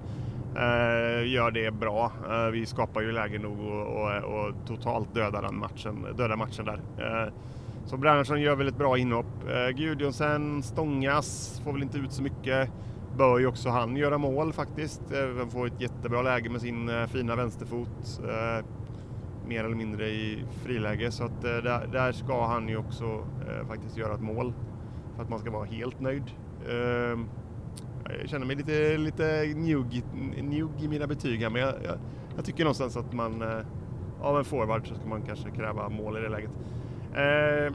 Eh, 0.56 1.32
gör 1.32 1.50
det 1.50 1.70
bra. 1.70 2.12
Eh, 2.30 2.50
vi 2.52 2.66
skapar 2.66 3.00
ju 3.00 3.12
läge 3.12 3.38
nog 3.38 3.60
och, 3.60 3.86
och, 3.86 4.16
och 4.16 4.54
totalt 4.66 5.14
dödar, 5.14 5.42
den 5.42 5.58
matchen, 5.58 6.06
dödar 6.16 6.36
matchen 6.36 6.64
där. 6.64 6.80
Eh, 6.98 7.32
så 7.86 7.96
Bernhardsson 7.96 8.40
gör 8.40 8.56
väl 8.56 8.68
ett 8.68 8.78
bra 8.78 8.98
inhopp. 8.98 9.26
Uh, 9.48 9.76
Gudjonsen 9.76 10.62
stångas, 10.62 11.60
får 11.64 11.72
väl 11.72 11.82
inte 11.82 11.98
ut 11.98 12.12
så 12.12 12.22
mycket 12.22 12.70
bör 13.18 13.38
ju 13.38 13.46
också 13.46 13.68
han 13.68 13.96
göra 13.96 14.18
mål 14.18 14.52
faktiskt. 14.52 15.02
Han 15.38 15.50
får 15.50 15.66
ett 15.66 15.80
jättebra 15.80 16.22
läge 16.22 16.50
med 16.50 16.60
sin 16.60 16.90
fina 17.08 17.36
vänsterfot. 17.36 18.20
Mer 19.46 19.64
eller 19.64 19.76
mindre 19.76 20.06
i 20.06 20.44
friläge 20.64 21.10
så 21.10 21.24
att 21.24 21.42
där, 21.42 21.88
där 21.92 22.12
ska 22.12 22.46
han 22.46 22.68
ju 22.68 22.76
också 22.76 23.24
faktiskt 23.68 23.96
göra 23.96 24.14
ett 24.14 24.20
mål 24.20 24.54
för 25.16 25.22
att 25.22 25.30
man 25.30 25.38
ska 25.38 25.50
vara 25.50 25.64
helt 25.64 26.00
nöjd. 26.00 26.24
Jag 28.08 28.28
känner 28.28 28.46
mig 28.46 28.56
lite, 28.56 28.96
lite 28.96 29.54
njugg, 29.56 30.04
njugg 30.42 30.82
i 30.82 30.88
mina 30.88 31.06
betyg 31.06 31.40
här 31.40 31.50
men 31.50 31.62
jag, 31.62 31.74
jag, 31.84 31.98
jag, 32.36 32.44
tycker 32.44 32.64
någonstans 32.64 32.96
att 32.96 33.12
man 33.12 33.42
eh, 33.42 33.66
av 34.20 34.38
en 34.38 34.44
forward 34.44 34.86
så 34.88 34.94
ska 34.94 35.06
man 35.06 35.22
kanske 35.22 35.50
kräva 35.50 35.88
mål 35.88 36.18
i 36.18 36.20
det 36.20 36.28
läget. 36.28 36.50
Eh, 37.14 37.74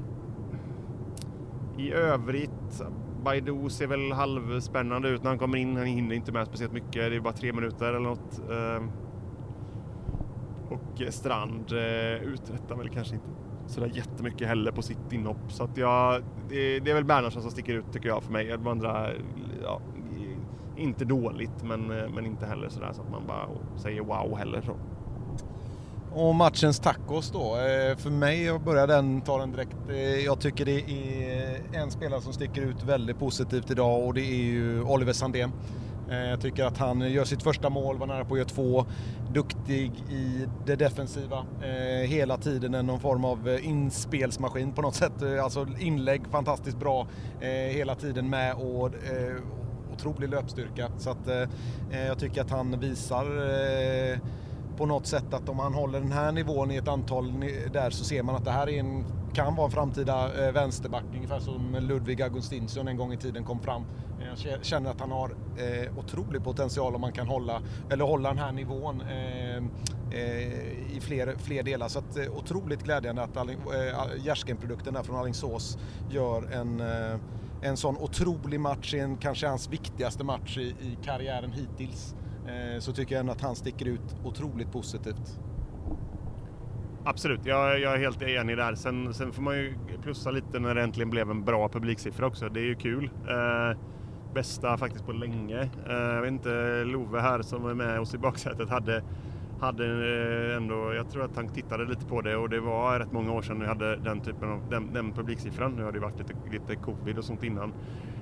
I 1.77 1.91
övrigt 1.91 2.83
Baidu 3.23 3.69
ser 3.69 3.87
väl 3.87 4.11
halvspännande 4.11 5.09
ut 5.09 5.23
när 5.23 5.29
han 5.29 5.39
kommer 5.39 5.57
in. 5.57 5.75
Han 5.75 5.85
hinner 5.85 6.15
inte 6.15 6.31
med 6.31 6.47
speciellt 6.47 6.73
mycket. 6.73 6.93
Det 6.93 7.15
är 7.15 7.19
bara 7.19 7.33
tre 7.33 7.53
minuter 7.53 7.89
eller 7.89 7.99
något. 7.99 8.41
Eh, 8.49 8.83
och 10.69 11.13
Strand 11.13 11.71
eh, 11.71 12.23
uträttar 12.23 12.75
väl 12.75 12.89
kanske 12.89 13.15
inte 13.15 13.27
sådär 13.67 13.91
jättemycket 13.93 14.47
heller 14.47 14.71
på 14.71 14.81
sitt 14.81 15.13
inhopp. 15.13 15.51
Så 15.51 15.63
att 15.63 15.77
jag, 15.77 16.23
det, 16.49 16.79
det 16.79 16.91
är 16.91 16.95
väl 16.95 17.05
Bernhardsson 17.05 17.41
som 17.41 17.51
sticker 17.51 17.73
ut 17.73 17.93
tycker 17.93 18.09
jag 18.09 18.23
för 18.23 18.31
mig. 18.31 18.47
De 18.47 18.67
andra, 18.67 19.09
ja, 19.63 19.81
inte 20.79 21.05
dåligt 21.05 21.63
men, 21.63 21.91
eh, 21.99 22.09
men 22.09 22.25
inte 22.25 22.45
heller 22.45 22.69
sådär 22.69 22.91
så 22.93 23.01
att 23.01 23.11
man 23.11 23.27
bara 23.27 23.47
säger 23.77 24.01
wow 24.01 24.37
heller. 24.37 24.61
Så. 24.61 24.75
Och 26.13 26.35
matchens 26.35 26.79
tacos 26.79 27.31
då. 27.31 27.55
Eh, 27.55 27.97
för 27.97 28.09
mig, 28.09 28.43
jag 28.43 28.61
börjar 28.61 28.87
den, 28.87 29.21
ta 29.21 29.37
den 29.37 29.51
direkt. 29.51 29.77
Eh, 29.89 30.25
jag 30.25 30.39
tycker 30.39 30.65
det 30.65 30.79
är 30.79 31.61
en 31.73 31.91
spelare 31.91 32.21
som 32.21 32.33
sticker 32.33 32.61
ut 32.61 32.83
väldigt 32.83 33.19
positivt 33.19 33.71
idag 33.71 34.05
och 34.05 34.13
det 34.13 34.21
är 34.21 34.43
ju 34.43 34.83
Oliver 34.83 35.13
Sandén. 35.13 35.51
Jag 36.11 36.41
tycker 36.41 36.65
att 36.65 36.77
han 36.77 37.11
gör 37.11 37.23
sitt 37.23 37.43
första 37.43 37.69
mål, 37.69 37.97
var 37.97 38.07
nära 38.07 38.25
på 38.25 38.33
att 38.33 38.39
göra 38.39 38.49
två. 38.49 38.85
Duktig 39.33 39.91
i 40.09 40.45
det 40.65 40.75
defensiva. 40.75 41.45
Hela 42.05 42.37
tiden 42.37 42.73
en 42.73 42.85
någon 42.85 42.99
form 42.99 43.25
av 43.25 43.59
inspelsmaskin 43.61 44.73
på 44.73 44.81
något 44.81 44.95
sätt. 44.95 45.13
Alltså 45.43 45.67
inlägg 45.79 46.21
fantastiskt 46.31 46.79
bra 46.79 47.07
hela 47.71 47.95
tiden 47.95 48.29
med 48.29 48.55
och 48.55 48.91
otrolig 49.99 50.29
löpstyrka. 50.29 50.91
Så 50.97 51.09
att 51.09 51.27
eh, 51.27 51.41
eh, 51.91 52.07
jag 52.07 52.19
tycker 52.19 52.41
att 52.41 52.51
han 52.51 52.79
visar 52.79 53.25
eh, 53.25 54.19
på 54.77 54.85
något 54.85 55.07
sätt 55.07 55.33
att 55.33 55.49
om 55.49 55.59
han 55.59 55.73
håller 55.73 55.99
den 55.99 56.11
här 56.11 56.31
nivån 56.31 56.71
i 56.71 56.75
ett 56.75 56.87
antal 56.87 57.33
där 57.73 57.89
så 57.89 58.03
ser 58.03 58.23
man 58.23 58.35
att 58.35 58.45
det 58.45 58.51
här 58.51 58.69
är 58.69 58.79
en, 58.79 59.05
kan 59.33 59.55
vara 59.55 59.65
en 59.65 59.71
framtida 59.71 60.45
eh, 60.45 60.51
vänsterback, 60.53 61.03
ungefär 61.15 61.39
som 61.39 61.75
Ludvig 61.79 62.21
Augustinsson 62.21 62.87
en 62.87 62.97
gång 62.97 63.13
i 63.13 63.17
tiden 63.17 63.43
kom 63.43 63.59
fram. 63.59 63.83
Jag 64.45 64.65
känner 64.65 64.91
att 64.91 64.99
han 64.99 65.11
har 65.11 65.29
eh, 65.57 65.97
otrolig 65.97 66.43
potential 66.43 66.95
om 66.95 67.01
man 67.01 67.11
kan 67.11 67.27
hålla, 67.27 67.61
eller 67.89 68.05
hålla 68.05 68.29
den 68.29 68.37
här 68.37 68.51
nivån 68.51 69.01
eh, 69.01 69.57
eh, 70.11 70.97
i 70.97 70.99
fler, 71.01 71.35
fler 71.37 71.63
delar. 71.63 71.87
Så 71.87 71.99
att, 71.99 72.17
eh, 72.17 72.37
otroligt 72.37 72.83
glädjande 72.83 73.23
att 73.23 73.37
Alling, 73.37 73.57
eh, 73.57 74.25
Gärsken-produkten 74.25 74.93
där 74.93 75.03
från 75.03 75.15
Alingsås 75.15 75.77
gör 76.09 76.51
en 76.51 76.79
eh, 76.79 77.19
en 77.61 77.77
sån 77.77 77.97
otrolig 77.97 78.59
match, 78.59 78.93
en, 78.93 79.17
kanske 79.17 79.47
hans 79.47 79.69
viktigaste 79.69 80.23
match 80.23 80.57
i, 80.57 80.61
i 80.61 80.97
karriären 81.03 81.51
hittills. 81.51 82.15
Eh, 82.47 82.79
så 82.79 82.93
tycker 82.93 83.15
jag 83.15 83.19
ändå 83.19 83.31
att 83.31 83.41
han 83.41 83.55
sticker 83.55 83.85
ut 83.85 84.15
otroligt 84.23 84.71
positivt. 84.71 85.39
Absolut, 87.05 87.45
jag, 87.45 87.79
jag 87.79 87.93
är 87.93 87.97
helt 87.97 88.21
enig 88.21 88.57
där. 88.57 88.75
Sen, 88.75 89.13
sen, 89.13 89.31
får 89.31 89.41
man 89.41 89.57
ju 89.57 89.73
plussa 90.03 90.31
lite 90.31 90.59
när 90.59 90.75
det 90.75 90.81
äntligen 90.81 91.09
blev 91.09 91.31
en 91.31 91.43
bra 91.43 91.69
publiksiffra 91.69 92.27
också. 92.27 92.49
Det 92.49 92.59
är 92.59 92.63
ju 92.63 92.75
kul. 92.75 93.11
Eh, 93.29 93.77
bästa 94.33 94.77
faktiskt 94.77 95.05
på 95.05 95.11
länge. 95.11 95.59
Eh, 95.61 95.93
jag 95.93 96.21
vet 96.21 96.31
inte, 96.31 96.83
Love 96.85 97.21
här 97.21 97.41
som 97.41 97.65
är 97.65 97.73
med 97.73 97.99
oss 97.99 98.13
i 98.13 98.17
baksätet 98.17 98.69
hade, 98.69 99.03
hade 99.59 99.85
eh, 99.85 100.57
ändå, 100.57 100.93
jag 100.93 101.09
tror 101.09 101.23
att 101.25 101.35
han 101.35 101.49
tittade 101.49 101.85
lite 101.85 102.05
på 102.05 102.21
det 102.21 102.35
och 102.35 102.49
det 102.49 102.59
var 102.59 102.99
rätt 102.99 103.11
många 103.11 103.33
år 103.33 103.41
sedan 103.41 103.59
vi 103.59 103.65
hade 103.65 103.95
den 103.95 104.21
typen 104.21 104.51
av 104.51 104.69
den, 104.69 104.93
den 104.93 105.11
publiksiffran. 105.11 105.71
Nu 105.75 105.83
har 105.83 105.91
det 105.91 105.99
varit 105.99 106.19
lite, 106.19 106.33
lite 106.51 106.75
covid 106.75 107.17
och 107.17 107.25
sånt 107.25 107.43
innan. 107.43 107.73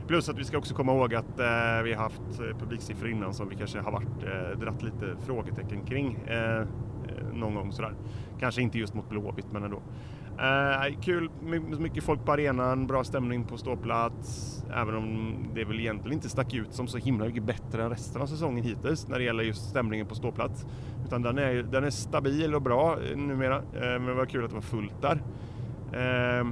Plus 0.07 0.29
att 0.29 0.39
vi 0.39 0.43
ska 0.43 0.57
också 0.57 0.75
komma 0.75 0.91
ihåg 0.91 1.15
att 1.15 1.39
eh, 1.39 1.83
vi 1.83 1.93
har 1.93 2.03
haft 2.03 2.39
eh, 2.39 2.57
publiksiffror 2.59 3.09
innan 3.09 3.33
som 3.33 3.49
vi 3.49 3.55
kanske 3.55 3.79
har 3.79 3.91
varit, 3.91 4.23
eh, 4.23 4.59
dratt 4.59 4.83
lite 4.83 5.15
frågetecken 5.25 5.85
kring 5.85 6.15
eh, 6.27 6.59
eh 6.59 6.65
någon 7.33 7.55
gång 7.55 7.71
sådär. 7.71 7.93
Kanske 8.39 8.61
inte 8.61 8.79
just 8.79 8.93
mot 8.93 9.09
Blåvitt 9.09 9.51
men 9.51 9.63
ändå. 9.63 9.81
Eh, 10.39 10.99
kul, 11.01 11.29
mycket 11.79 12.03
folk 12.03 12.25
på 12.25 12.31
arenan, 12.31 12.87
bra 12.87 13.03
stämning 13.03 13.43
på 13.43 13.57
ståplats. 13.57 14.53
Även 14.73 14.95
om 14.95 15.35
det 15.55 15.65
väl 15.65 15.79
egentligen 15.79 16.13
inte 16.13 16.29
stack 16.29 16.53
ut 16.53 16.73
som 16.73 16.87
så 16.87 16.97
himla 16.97 17.25
mycket 17.25 17.43
bättre 17.43 17.83
än 17.83 17.89
resten 17.89 18.21
av 18.21 18.25
säsongen 18.25 18.63
hittills 18.63 19.07
när 19.07 19.17
det 19.17 19.23
gäller 19.23 19.43
just 19.43 19.69
stämningen 19.69 20.07
på 20.07 20.15
ståplats. 20.15 20.65
Utan 21.05 21.21
den 21.21 21.37
är, 21.37 21.53
den 21.53 21.83
är 21.83 21.89
stabil 21.89 22.55
och 22.55 22.61
bra 22.61 22.97
eh, 23.03 23.17
numera. 23.17 23.55
Eh, 23.55 23.81
men 23.81 24.05
det 24.05 24.13
var 24.13 24.25
kul 24.25 24.43
att 24.43 24.49
det 24.49 24.55
var 24.55 24.61
fullt 24.61 25.01
där. 25.01 25.21
Eh, 25.91 26.47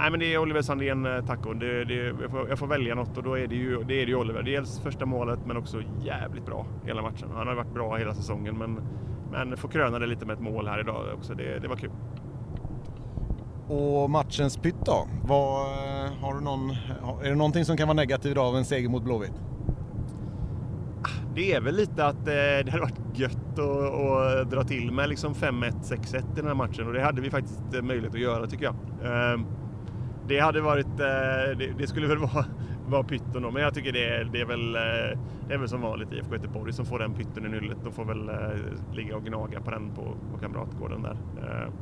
Nej 0.00 0.10
men 0.10 0.20
det 0.20 0.34
är 0.34 0.38
Oliver 0.38 0.62
Sandén 0.62 1.06
eh, 1.06 1.26
taco. 1.26 1.52
Det, 1.52 1.84
det, 1.84 1.94
jag, 1.94 2.30
får, 2.30 2.48
jag, 2.48 2.58
får, 2.58 2.66
välja 2.66 2.94
något 2.94 3.16
och 3.16 3.22
då 3.22 3.38
är 3.38 3.46
det 3.46 3.54
ju, 3.54 3.84
det 3.84 4.02
är 4.02 4.06
det 4.06 4.14
Oliver. 4.14 4.42
Dels 4.42 4.80
första 4.80 5.06
målet 5.06 5.38
men 5.46 5.56
också 5.56 5.82
jävligt 6.04 6.46
bra 6.46 6.66
hela 6.84 7.02
matchen. 7.02 7.28
Han 7.34 7.46
har 7.46 7.54
varit 7.54 7.74
bra 7.74 7.96
hela 7.96 8.14
säsongen 8.14 8.58
men, 8.58 8.80
men 9.32 9.56
får 9.56 9.68
kröna 9.68 9.98
det 9.98 10.06
lite 10.06 10.26
med 10.26 10.34
ett 10.34 10.42
mål 10.42 10.66
här 10.66 10.80
idag 10.80 11.04
också. 11.14 11.34
Det, 11.34 11.58
det 11.58 11.68
var 11.68 11.76
kul. 11.76 11.90
Och 13.68 14.10
matchens 14.10 14.56
pytt 14.56 14.86
då? 14.86 15.08
Vad, 15.24 15.66
eh, 15.66 16.12
har 16.20 16.34
du 16.34 16.40
någon, 16.40 16.70
eh, 16.70 16.76
är 17.22 17.28
det 17.28 17.34
någonting 17.34 17.64
som 17.64 17.76
kan 17.76 17.88
vara 17.88 17.96
negativt 17.96 18.36
av 18.36 18.56
en 18.56 18.64
seger 18.64 18.88
mot 18.88 19.02
Blåvitt? 19.02 19.32
Ah, 21.02 21.32
det 21.34 21.52
är 21.52 21.60
väl 21.60 21.76
lite 21.76 22.06
att 22.06 22.28
eh, 22.28 22.32
det 22.64 22.68
hade 22.70 22.82
varit 22.82 23.18
gött 23.18 23.58
att, 23.58 23.94
att 23.94 24.50
dra 24.50 24.64
till 24.64 24.92
med 24.92 25.08
liksom 25.08 25.34
5-1, 25.34 25.72
6-1 25.82 26.16
i 26.16 26.22
den 26.36 26.46
här 26.46 26.54
matchen 26.54 26.86
och 26.86 26.92
det 26.92 27.02
hade 27.02 27.20
vi 27.20 27.30
faktiskt 27.30 27.60
möjlighet 27.82 28.14
att 28.14 28.20
göra 28.20 28.46
tycker 28.46 28.64
jag. 28.64 28.74
Ehm, 29.04 29.46
det 30.28 30.38
hade 30.38 30.60
varit, 30.60 30.98
det, 31.78 31.86
skulle 31.86 32.06
väl 32.06 32.18
vara, 32.34 32.44
vara 32.86 33.02
pytten 33.02 33.42
då, 33.42 33.50
men 33.50 33.62
jag 33.62 33.74
tycker 33.74 33.92
det 33.92 34.04
är, 34.04 34.24
det 34.24 34.40
är 34.40 34.46
väl, 34.46 34.72
det 35.48 35.54
är 35.54 35.58
väl 35.58 35.68
som 35.68 35.80
vanligt 35.80 36.12
IFK 36.12 36.34
Göteborg 36.34 36.72
som 36.72 36.86
får 36.86 36.98
den 36.98 37.14
pytten 37.14 37.46
i 37.46 37.48
nyllet. 37.48 37.78
De 37.84 37.92
får 37.92 38.04
väl 38.04 38.30
ligga 38.94 39.16
och 39.16 39.24
gnaga 39.24 39.60
på 39.60 39.70
den 39.70 39.90
på, 39.94 40.02
på 40.32 40.38
Kamratgården 40.40 41.02
där. 41.02 41.16
Ehm, 41.42 41.72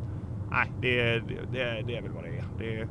Nej, 0.56 0.72
det, 0.80 1.18
det, 1.52 1.82
det 1.86 1.96
är 1.96 2.02
väl 2.02 2.12
vad 2.12 2.24
det 2.24 2.38
är. 2.38 2.44
Det 2.58 2.76
är 2.76 2.88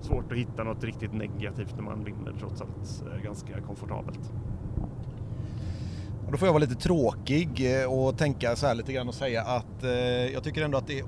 svårt 0.00 0.32
att 0.32 0.38
hitta 0.38 0.64
något 0.64 0.84
riktigt 0.84 1.12
negativt 1.12 1.74
när 1.76 1.82
man 1.82 2.04
vinner 2.04 2.32
trots 2.38 2.62
allt 2.62 3.04
eh, 3.12 3.22
ganska 3.22 3.60
komfortabelt. 3.60 4.32
Då 6.30 6.38
får 6.38 6.48
jag 6.48 6.52
vara 6.52 6.60
lite 6.60 6.74
tråkig 6.74 7.80
eh, 7.80 7.92
och 7.92 8.18
tänka 8.18 8.56
så 8.56 8.66
här 8.66 8.74
lite 8.74 8.92
grann 8.92 9.08
och 9.08 9.14
säga 9.14 9.42
att 9.42 9.84
eh, 9.84 9.90
jag 10.32 10.44
tycker 10.44 10.62
ändå 10.62 10.78
att 10.78 10.86
det, 10.86 11.02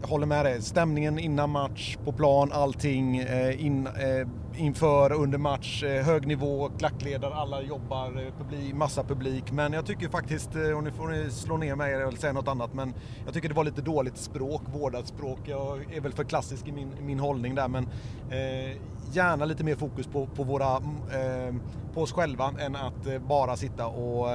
jag 0.00 0.08
håller 0.08 0.26
med 0.26 0.44
dig, 0.44 0.62
stämningen 0.62 1.18
innan 1.18 1.50
match, 1.50 1.96
på 2.04 2.12
plan, 2.12 2.52
allting 2.52 3.18
eh, 3.18 3.66
in, 3.66 3.86
eh, 3.86 4.28
inför, 4.56 5.12
under 5.12 5.38
match, 5.38 5.82
eh, 5.82 6.04
hög 6.04 6.26
nivå, 6.26 6.70
klackledare, 6.78 7.34
alla 7.34 7.62
jobbar, 7.62 8.06
eh, 8.06 8.34
publik, 8.38 8.74
massa 8.74 9.04
publik. 9.04 9.52
Men 9.52 9.72
jag 9.72 9.86
tycker 9.86 10.08
faktiskt, 10.08 10.56
eh, 10.56 10.76
och 10.76 10.84
nu 10.84 10.90
får 10.90 11.08
ni 11.08 11.30
slå 11.30 11.56
ner 11.56 11.74
mig 11.76 11.94
eller 11.94 12.10
säga 12.10 12.32
något 12.32 12.48
annat, 12.48 12.74
men 12.74 12.94
jag 13.24 13.34
tycker 13.34 13.48
det 13.48 13.54
var 13.54 13.64
lite 13.64 13.82
dåligt 13.82 14.16
språk, 14.16 14.62
vårdat 14.74 15.06
språk. 15.06 15.38
Jag 15.44 15.94
är 15.94 16.00
väl 16.00 16.12
för 16.12 16.24
klassisk 16.24 16.68
i 16.68 16.72
min, 16.72 16.92
min 17.00 17.20
hållning 17.20 17.54
där, 17.54 17.68
men 17.68 17.84
eh, 18.30 18.76
gärna 19.14 19.44
lite 19.44 19.64
mer 19.64 19.74
fokus 19.74 20.06
på, 20.06 20.26
på, 20.26 20.44
våra, 20.44 20.76
eh, 20.76 21.54
på 21.94 22.02
oss 22.02 22.12
själva 22.12 22.54
än 22.58 22.76
att 22.76 23.06
eh, 23.06 23.18
bara 23.18 23.56
sitta 23.56 23.86
och 23.86 24.30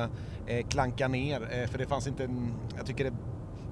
eh, 0.48 0.68
klanka 0.70 1.08
ner. 1.08 1.42
Eh, 1.52 1.68
för 1.68 1.78
det 1.78 1.86
fanns 1.86 2.08
inte, 2.08 2.30
jag 2.78 2.86
tycker 2.86 3.04
det, 3.04 3.13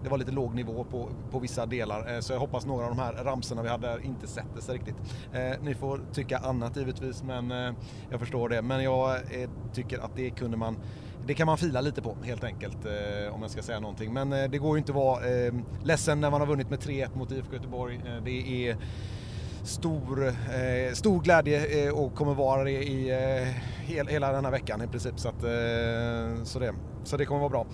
det 0.04 0.10
var 0.10 0.18
lite 0.18 0.32
låg 0.32 0.56
nivå 0.56 0.84
på, 0.84 1.10
på 1.32 1.40
vissa 1.40 1.66
delar. 1.66 2.14
Eh, 2.14 2.20
så 2.20 2.34
jag 2.34 2.40
hoppas 2.40 2.66
några 2.66 2.86
av 2.86 2.96
de 2.96 3.00
här 3.00 3.14
ramserna 3.14 3.62
vi 3.62 3.70
hade 3.70 4.00
inte 4.04 4.28
sätter 4.28 4.62
sig 4.62 4.76
riktigt. 4.76 4.96
Eh, 5.34 5.62
ni 5.62 5.76
får 5.76 6.02
tycka 6.14 6.38
annat 6.38 6.78
givetvis, 6.78 7.24
men 7.24 7.52
eh, 7.52 7.74
jag 8.10 8.20
förstår 8.20 8.50
det. 8.50 8.62
Men 8.62 8.84
jag 8.84 9.16
eh, 9.16 9.50
tycker 9.74 10.00
att 10.00 10.16
det 10.16 10.30
kunde 10.30 10.58
man 10.58 10.78
det 11.28 11.34
kan 11.34 11.46
man 11.46 11.58
fila 11.58 11.82
lite 11.82 12.02
på 12.02 12.18
helt 12.24 12.44
enkelt 12.44 12.86
eh, 12.86 13.36
om 13.36 13.42
jag 13.42 13.52
ska 13.52 13.62
säga 13.62 13.80
någonting. 13.80 14.14
Men 14.14 14.30
det 14.30 14.58
går 14.58 14.76
ju 14.76 14.78
inte 14.78 14.92
att 14.92 14.96
vara 14.96 15.26
ehm, 15.26 15.64
ledsen 15.84 16.22
när 16.22 16.32
man 16.32 16.42
har 16.42 16.48
vunnit 16.48 16.70
med 16.70 16.80
3-1 16.80 17.18
mot 17.18 17.32
IFK 17.32 17.54
Göteborg. 17.54 18.02
det 18.26 18.70
är 18.70 18.78
stor, 19.66 20.28
eh, 20.28 20.94
stor 20.94 21.22
glädje 21.22 21.88
eh, 21.88 21.94
och 21.94 22.16
kommer 22.16 22.34
vara 22.34 22.64
det 22.64 22.72
i 22.84 23.10
eh, 23.10 23.48
hel, 23.86 24.08
hela 24.08 24.32
den 24.32 24.46
här 24.46 24.52
veckan 24.52 24.82
i 24.82 24.88
princip. 24.88 25.20
Så, 25.20 25.30
att, 25.30 25.44
eh, 25.44 26.44
så, 26.44 26.60
det, 26.60 26.74
så 27.04 27.18
det 27.18 27.26
kommer 27.26 27.40
vara 27.40 27.50
bra. 27.50 27.66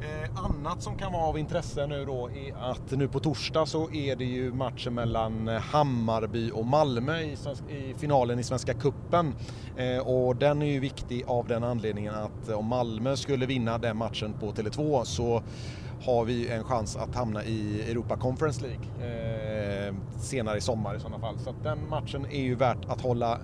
Eh, 0.00 0.44
annat 0.44 0.82
som 0.82 0.98
kan 0.98 1.12
vara 1.12 1.22
av 1.22 1.38
intresse 1.38 1.86
nu 1.86 2.04
då 2.04 2.30
är 2.30 2.70
att 2.70 2.90
nu 2.90 3.08
på 3.08 3.20
torsdag 3.20 3.66
så 3.66 3.90
är 3.90 4.16
det 4.16 4.24
ju 4.24 4.52
matchen 4.52 4.94
mellan 4.94 5.48
Hammarby 5.48 6.50
och 6.50 6.66
Malmö 6.66 7.20
i, 7.20 7.36
i 7.68 7.94
finalen 7.98 8.38
i 8.38 8.42
Svenska 8.42 8.74
Kuppen 8.74 9.34
eh, 9.76 9.98
Och 9.98 10.36
den 10.36 10.62
är 10.62 10.66
ju 10.66 10.80
viktig 10.80 11.24
av 11.26 11.46
den 11.48 11.64
anledningen 11.64 12.14
att 12.14 12.48
om 12.48 12.66
Malmö 12.66 13.16
skulle 13.16 13.46
vinna 13.46 13.78
den 13.78 13.96
matchen 13.96 14.34
på 14.40 14.52
Tele2 14.52 15.04
så 15.04 15.42
har 16.00 16.24
vi 16.24 16.48
en 16.48 16.64
chans 16.64 16.96
att 16.96 17.14
hamna 17.14 17.44
i 17.44 17.90
Europa 17.90 18.16
Conference 18.16 18.62
League 18.62 18.86
eh, 19.10 19.94
senare 20.20 20.58
i 20.58 20.60
sommar 20.60 20.96
i 20.96 21.00
sådana 21.00 21.18
fall. 21.18 21.38
Så 21.38 21.54
den 21.62 21.88
matchen 21.88 22.26
är 22.30 22.42
ju 22.42 22.54
värt 22.54 22.84
att 22.88 23.00
hålla 23.00 23.38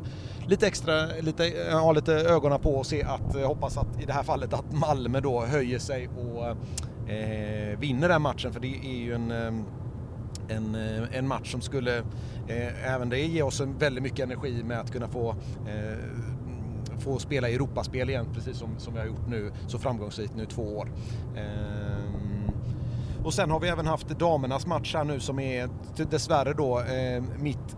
lite 0.46 0.66
extra, 0.66 1.06
lite, 1.20 1.46
eh, 1.46 1.80
ha 1.80 1.92
lite 1.92 2.12
ögonen 2.14 2.60
på 2.60 2.74
och 2.74 2.86
se 2.86 3.02
att, 3.02 3.34
eh, 3.34 3.46
hoppas 3.46 3.76
att 3.76 4.02
i 4.02 4.04
det 4.04 4.12
här 4.12 4.22
fallet 4.22 4.52
att 4.52 4.72
Malmö 4.72 5.20
då 5.20 5.44
höjer 5.44 5.78
sig 5.78 6.08
och 6.08 6.46
eh, 7.12 7.78
vinner 7.78 8.08
den 8.08 8.22
matchen 8.22 8.52
för 8.52 8.60
det 8.60 8.76
är 8.84 8.98
ju 8.98 9.14
en 9.14 9.30
eh, 9.30 9.64
en, 10.48 10.74
eh, 10.74 11.18
en 11.18 11.28
match 11.28 11.52
som 11.52 11.60
skulle 11.60 11.98
eh, 12.48 12.94
även 12.94 13.08
det 13.08 13.18
ge 13.18 13.42
oss 13.42 13.60
en 13.60 13.78
väldigt 13.78 14.02
mycket 14.02 14.20
energi 14.20 14.62
med 14.64 14.80
att 14.80 14.92
kunna 14.92 15.08
få 15.08 15.30
eh, 15.66 15.98
få 16.98 17.18
spela 17.18 17.48
Europaspel 17.48 18.10
igen 18.10 18.26
precis 18.34 18.56
som, 18.56 18.78
som 18.78 18.94
vi 18.94 19.00
har 19.00 19.06
gjort 19.06 19.28
nu 19.28 19.52
så 19.66 19.78
framgångsrikt 19.78 20.36
nu 20.36 20.46
två 20.46 20.62
år. 20.62 20.88
Eh, 21.36 22.21
och 23.24 23.34
sen 23.34 23.50
har 23.50 23.60
vi 23.60 23.68
även 23.68 23.86
haft 23.86 24.08
damernas 24.08 24.66
match 24.66 24.94
här 24.94 25.04
nu 25.04 25.20
som 25.20 25.38
är 25.38 25.68
dessvärre 26.10 26.52
då 26.52 26.80
eh, 26.80 27.22
mitt 27.38 27.76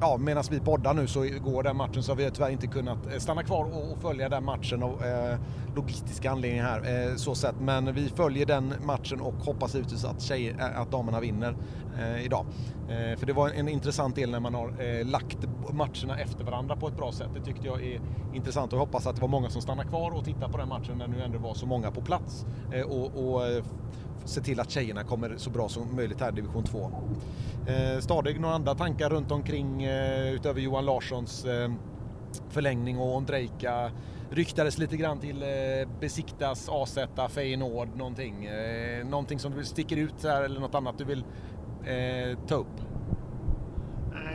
ja, 0.00 0.16
medan 0.16 0.44
vi 0.50 0.60
poddar 0.60 0.94
nu 0.94 1.06
så 1.06 1.20
går 1.44 1.62
den 1.62 1.76
matchen 1.76 2.02
så 2.02 2.12
har 2.12 2.16
vi 2.16 2.30
tyvärr 2.30 2.50
inte 2.50 2.66
kunnat 2.66 3.12
eh, 3.12 3.18
stanna 3.18 3.42
kvar 3.42 3.64
och, 3.64 4.02
följa 4.02 4.28
den 4.28 4.44
matchen 4.44 4.82
av 4.82 5.04
eh, 5.04 5.38
logistiska 5.76 6.30
anledningar 6.30 6.64
här. 6.64 7.08
Eh, 7.08 7.16
så 7.16 7.34
sett. 7.34 7.60
Men 7.60 7.94
vi 7.94 8.08
följer 8.08 8.46
den 8.46 8.74
matchen 8.84 9.20
och 9.20 9.34
hoppas 9.34 9.74
givetvis 9.74 10.04
att, 10.04 10.30
eh, 10.30 10.80
att 10.80 10.90
damerna 10.90 11.20
vinner 11.20 11.56
eh, 11.98 12.24
idag. 12.24 12.46
Eh, 12.88 13.18
för 13.18 13.26
det 13.26 13.32
var 13.32 13.50
en 13.50 13.68
intressant 13.68 14.16
del 14.16 14.30
när 14.30 14.40
man 14.40 14.54
har 14.54 15.04
lagt 15.04 15.38
matcherna 15.72 16.18
efter 16.18 16.44
varandra 16.44 16.76
på 16.76 16.88
ett 16.88 16.96
bra 16.96 17.12
sätt. 17.12 17.28
Det 17.34 17.40
tyckte 17.40 17.66
jag 17.66 17.84
är 17.84 18.00
intressant 18.34 18.72
och 18.72 18.76
jag 18.78 18.86
hoppas 18.86 19.06
att 19.06 19.14
det 19.16 19.22
var 19.22 19.28
många 19.28 19.50
som 19.50 19.62
stannar 19.62 19.84
kvar 19.84 20.10
och 20.10 20.24
tittar 20.24 20.48
på 20.48 20.58
den 20.58 20.68
matchen 20.68 20.98
när 20.98 21.08
nu 21.08 21.22
ändå 21.22 21.38
var 21.38 21.54
så 21.54 21.66
många 21.66 21.90
på 21.90 22.00
plats. 22.00 22.46
och, 22.88 23.04
och 23.04 23.42
se 24.24 24.40
till 24.40 24.60
att 24.60 24.70
tjejerna 24.70 25.04
kommer 25.04 25.34
så 25.36 25.50
bra 25.50 25.68
som 25.68 25.96
möjligt 25.96 26.20
här 26.20 26.28
i 26.28 26.34
division 26.34 26.64
2. 26.64 26.90
Eh, 27.66 28.00
Stadig, 28.00 28.40
några 28.40 28.54
andra 28.54 28.74
tankar 28.74 29.10
runt 29.10 29.32
omkring 29.32 29.82
eh, 29.82 30.32
utöver 30.32 30.60
Johan 30.60 30.84
Larssons 30.84 31.44
eh, 31.44 31.72
förlängning 32.50 32.98
och 32.98 33.16
Ondrejka 33.16 33.90
ryktades 34.30 34.78
lite 34.78 34.96
grann 34.96 35.20
till 35.20 35.42
eh, 35.42 35.48
Besiktas, 36.00 36.68
AZ, 36.68 36.98
Feyenoord, 37.30 37.88
någonting. 37.96 38.44
Eh, 38.44 39.06
någonting 39.06 39.38
som 39.38 39.52
du 39.52 39.64
sticker 39.64 39.96
ut 39.96 40.22
här 40.22 40.42
eller 40.42 40.60
något 40.60 40.74
annat 40.74 40.98
du 40.98 41.04
vill 41.04 41.24
eh, 41.84 42.38
ta 42.46 42.54
upp? 42.54 42.80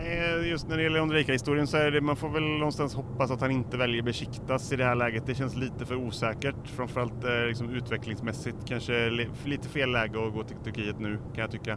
Eh, 0.09 0.47
just 0.49 0.67
när 0.67 0.77
det 0.77 0.83
gäller 0.83 1.01
Ondrejka-historien 1.01 1.67
så 1.67 1.77
är 1.77 1.91
det, 1.91 2.01
man 2.01 2.15
får 2.15 2.29
väl 2.29 2.43
någonstans 2.43 2.95
hoppas 2.95 3.31
att 3.31 3.41
han 3.41 3.51
inte 3.51 3.77
väljer 3.77 4.01
Besiktas 4.01 4.71
i 4.71 4.75
det 4.75 4.83
här 4.83 4.95
läget. 4.95 5.25
Det 5.25 5.35
känns 5.35 5.55
lite 5.55 5.85
för 5.85 5.95
osäkert, 5.95 6.55
framförallt 6.75 7.23
eh, 7.23 7.47
liksom 7.47 7.69
utvecklingsmässigt. 7.69 8.57
Kanske 8.67 9.09
lite 9.45 9.69
fel 9.69 9.91
läge 9.91 10.27
att 10.27 10.33
gå 10.33 10.43
till 10.43 10.57
Turkiet 10.63 10.99
nu 10.99 11.17
kan 11.35 11.41
jag 11.41 11.51
tycka. 11.51 11.71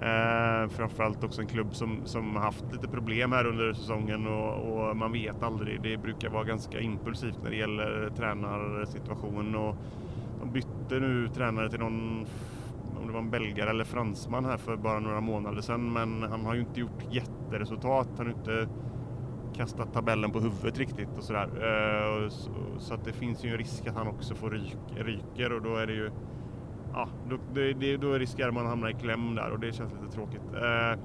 Eh, 0.00 0.68
framförallt 0.68 1.24
också 1.24 1.40
en 1.40 1.46
klubb 1.46 1.74
som, 1.74 2.00
som 2.04 2.36
haft 2.36 2.64
lite 2.72 2.88
problem 2.88 3.32
här 3.32 3.46
under 3.46 3.72
säsongen 3.72 4.26
och, 4.26 4.54
och, 4.54 4.96
man 4.96 5.12
vet 5.12 5.42
aldrig. 5.42 5.82
Det 5.82 5.96
brukar 5.96 6.28
vara 6.28 6.44
ganska 6.44 6.80
impulsivt 6.80 7.38
när 7.42 7.50
det 7.50 7.56
gäller 7.56 8.10
tränarsituationen 8.16 9.54
och 9.54 9.76
de 10.40 10.52
bytte 10.52 11.00
nu 11.00 11.28
tränare 11.34 11.70
till 11.70 11.80
någon 11.80 12.26
om 13.00 13.06
det 13.06 13.12
var 13.12 13.20
en 13.20 13.30
belgare 13.30 13.70
eller 13.70 13.84
fransman 13.84 14.44
här 14.44 14.56
för 14.56 14.76
bara 14.76 15.00
några 15.00 15.20
månader 15.20 15.62
sedan 15.62 15.92
men 15.92 16.22
han 16.22 16.44
har 16.44 16.54
ju 16.54 16.60
inte 16.60 16.80
gjort 16.80 17.04
jätteresultat. 17.10 18.08
Han 18.16 18.26
har 18.26 18.34
inte 18.34 18.68
kastat 19.56 19.92
tabellen 19.92 20.30
på 20.30 20.40
huvudet 20.40 20.78
riktigt 20.78 21.18
och 21.18 21.24
sådär. 21.24 21.48
Eh, 21.54 22.28
så, 22.28 22.50
så, 22.78 22.94
att 22.94 23.04
det 23.04 23.12
finns 23.12 23.44
ju 23.44 23.50
en 23.50 23.58
risk 23.58 23.86
att 23.86 23.94
han 23.94 24.08
också 24.08 24.34
får 24.34 24.50
ryk, 24.50 24.76
ryker 24.96 25.52
och 25.52 25.62
då 25.62 25.76
är 25.76 25.86
det 25.86 25.92
ju 25.92 26.10
ja, 26.92 27.08
då, 27.30 27.36
det, 27.54 27.96
då 27.96 28.12
riskerar 28.12 28.50
man 28.50 28.64
att 28.64 28.70
hamna 28.70 28.90
i 28.90 28.94
kläm 28.94 29.34
där 29.34 29.50
och 29.50 29.60
det 29.60 29.72
känns 29.72 29.92
lite 29.92 30.14
tråkigt. 30.14 30.54
Eh, 30.54 31.00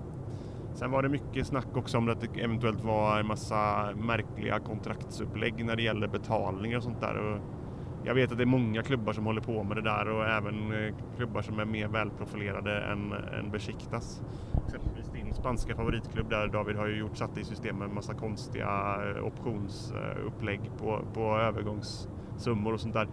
sen 0.74 0.92
var 0.92 1.04
det 1.04 1.10
mycket 1.10 1.48
snack 1.48 1.78
också 1.78 1.98
om 1.98 2.10
att 2.10 2.22
det 2.22 2.42
eventuellt 2.42 2.84
var 2.84 3.20
en 3.20 3.28
massa 3.28 3.90
märkliga 3.96 4.60
kontraktsupplägg 4.60 5.66
när 5.66 5.76
det 5.76 5.84
gäller 5.84 6.08
betalningar 6.08 6.78
och 6.78 6.84
sånt 6.84 7.02
där. 7.02 7.42
Jag 8.04 8.16
vet 8.16 8.32
att 8.32 8.38
det 8.38 8.44
är 8.44 8.46
många 8.46 8.84
klubbar 8.84 9.14
som 9.14 9.26
håller 9.26 9.42
på 9.42 9.64
med 9.64 9.78
det 9.78 9.82
där 9.82 10.10
och 10.10 10.26
även 10.26 10.74
eh, 10.74 10.94
klubbar 11.18 11.42
som 11.42 11.60
är 11.60 11.66
mer 11.66 11.88
välprofilerade 11.88 12.82
än, 12.82 13.14
än 13.14 13.52
Besiktas. 13.52 14.22
Exempelvis 14.66 15.10
din 15.14 15.34
spanska 15.34 15.76
favoritklubb 15.76 16.30
där 16.30 16.48
David 16.48 16.76
har 16.76 16.88
ju 16.88 16.98
gjort, 16.98 17.18
satt 17.18 17.38
i 17.38 17.44
system 17.44 17.78
med 17.78 17.88
en 17.88 17.96
massa 17.96 18.14
konstiga 18.14 18.98
eh, 19.10 19.26
optionsupplägg 19.26 20.62
på, 20.78 21.06
på 21.14 21.38
övergångssummor 21.38 22.74
och 22.74 22.80
sånt 22.80 22.94
där. 22.94 23.08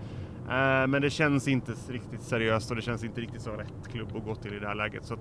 Eh, 0.49 0.87
men 0.87 1.03
det 1.03 1.11
känns 1.11 1.49
inte 1.49 1.73
riktigt 1.89 2.23
seriöst 2.23 2.71
och 2.71 2.77
det 2.77 2.83
känns 2.83 3.05
inte 3.05 3.21
riktigt 3.21 3.43
som 3.43 3.57
rätt 3.57 3.89
klubb 3.93 4.17
att 4.17 4.25
gå 4.25 4.35
till 4.35 4.55
i 4.55 4.59
det 4.59 4.67
här 4.67 4.75
läget. 4.75 5.05
Så 5.05 5.17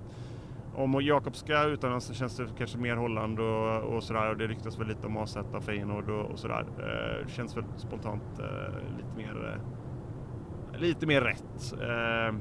om 0.74 1.00
Jakob 1.02 1.36
ska 1.36 1.64
utomlands 1.64 2.06
så 2.06 2.14
känns 2.14 2.36
det 2.36 2.46
kanske 2.58 2.78
mer 2.78 2.96
Holland 2.96 3.40
och, 3.40 3.82
och 3.82 4.02
sådär 4.02 4.30
och 4.30 4.36
det 4.36 4.46
ryktas 4.46 4.78
väl 4.78 4.86
lite 4.86 5.06
om 5.06 5.16
AZ 5.16 5.36
och 5.36 5.64
Feyenoord 5.64 6.10
och, 6.10 6.30
och 6.30 6.38
sådär. 6.38 6.66
Eh, 6.78 7.26
det 7.26 7.32
känns 7.32 7.56
väl 7.56 7.64
spontant 7.76 8.38
eh, 8.38 8.96
lite 8.96 9.16
mer 9.16 9.54
eh, 9.54 10.80
lite 10.80 11.06
mer 11.06 11.20
rätt 11.20 11.72
eh, 11.72 12.36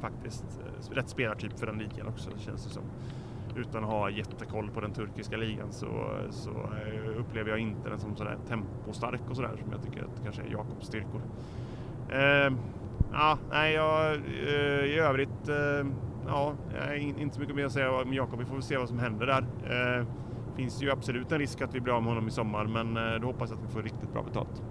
faktiskt. 0.00 0.44
Eh, 0.60 0.94
rätt 0.94 1.08
spelartyp 1.08 1.58
för 1.58 1.66
den 1.66 1.78
ligan 1.78 2.06
också 2.06 2.30
känns 2.38 2.64
det 2.64 2.70
som. 2.70 2.82
Utan 3.56 3.84
att 3.84 3.90
ha 3.90 4.10
jättekoll 4.10 4.70
på 4.70 4.80
den 4.80 4.92
turkiska 4.92 5.36
ligan 5.36 5.72
så, 5.72 5.86
så 6.30 6.50
eh, 6.50 7.20
upplever 7.20 7.50
jag 7.50 7.58
inte 7.58 7.88
den 7.88 7.98
som 7.98 8.16
sådär 8.16 8.36
tempostark 8.48 9.20
och 9.30 9.36
sådär 9.36 9.56
som 9.62 9.72
jag 9.72 9.82
tycker 9.82 10.02
att 10.02 10.22
kanske 10.24 10.42
är 10.42 10.50
Jakobs 10.52 10.86
styrkor. 10.86 11.22
Eh, 12.08 12.52
ja, 13.12 13.38
nej, 13.50 13.74
jag, 13.74 14.16
i 14.86 14.98
övrigt 14.98 15.48
ja, 16.30 16.54
eh, 16.74 17.22
inte 17.22 17.34
så 17.34 17.40
mycket 17.40 17.56
mer 17.56 17.64
att 17.64 17.72
säga 17.72 17.92
om 17.92 18.14
Jakob. 18.14 18.38
Vi 18.38 18.44
får 18.44 18.54
väl 18.54 18.62
se 18.62 18.76
vad 18.76 18.88
som 18.88 18.98
händer 18.98 19.26
där. 19.26 19.42
Eh, 20.00 20.06
finns 20.56 20.82
ju 20.82 20.90
absolut 20.90 21.32
en 21.32 21.38
risk 21.38 21.60
att 21.60 21.74
vi 21.74 21.80
blir 21.80 21.92
av 21.92 22.02
med 22.02 22.10
honom 22.10 22.28
i 22.28 22.30
sommar, 22.30 22.64
men 22.64 22.96
eh, 22.96 23.20
då 23.20 23.26
hoppas 23.26 23.50
jag 23.50 23.58
att 23.58 23.64
vi 23.64 23.72
får 23.72 23.82
riktigt 23.82 24.12
bra 24.12 24.22
betalt. 24.22 24.62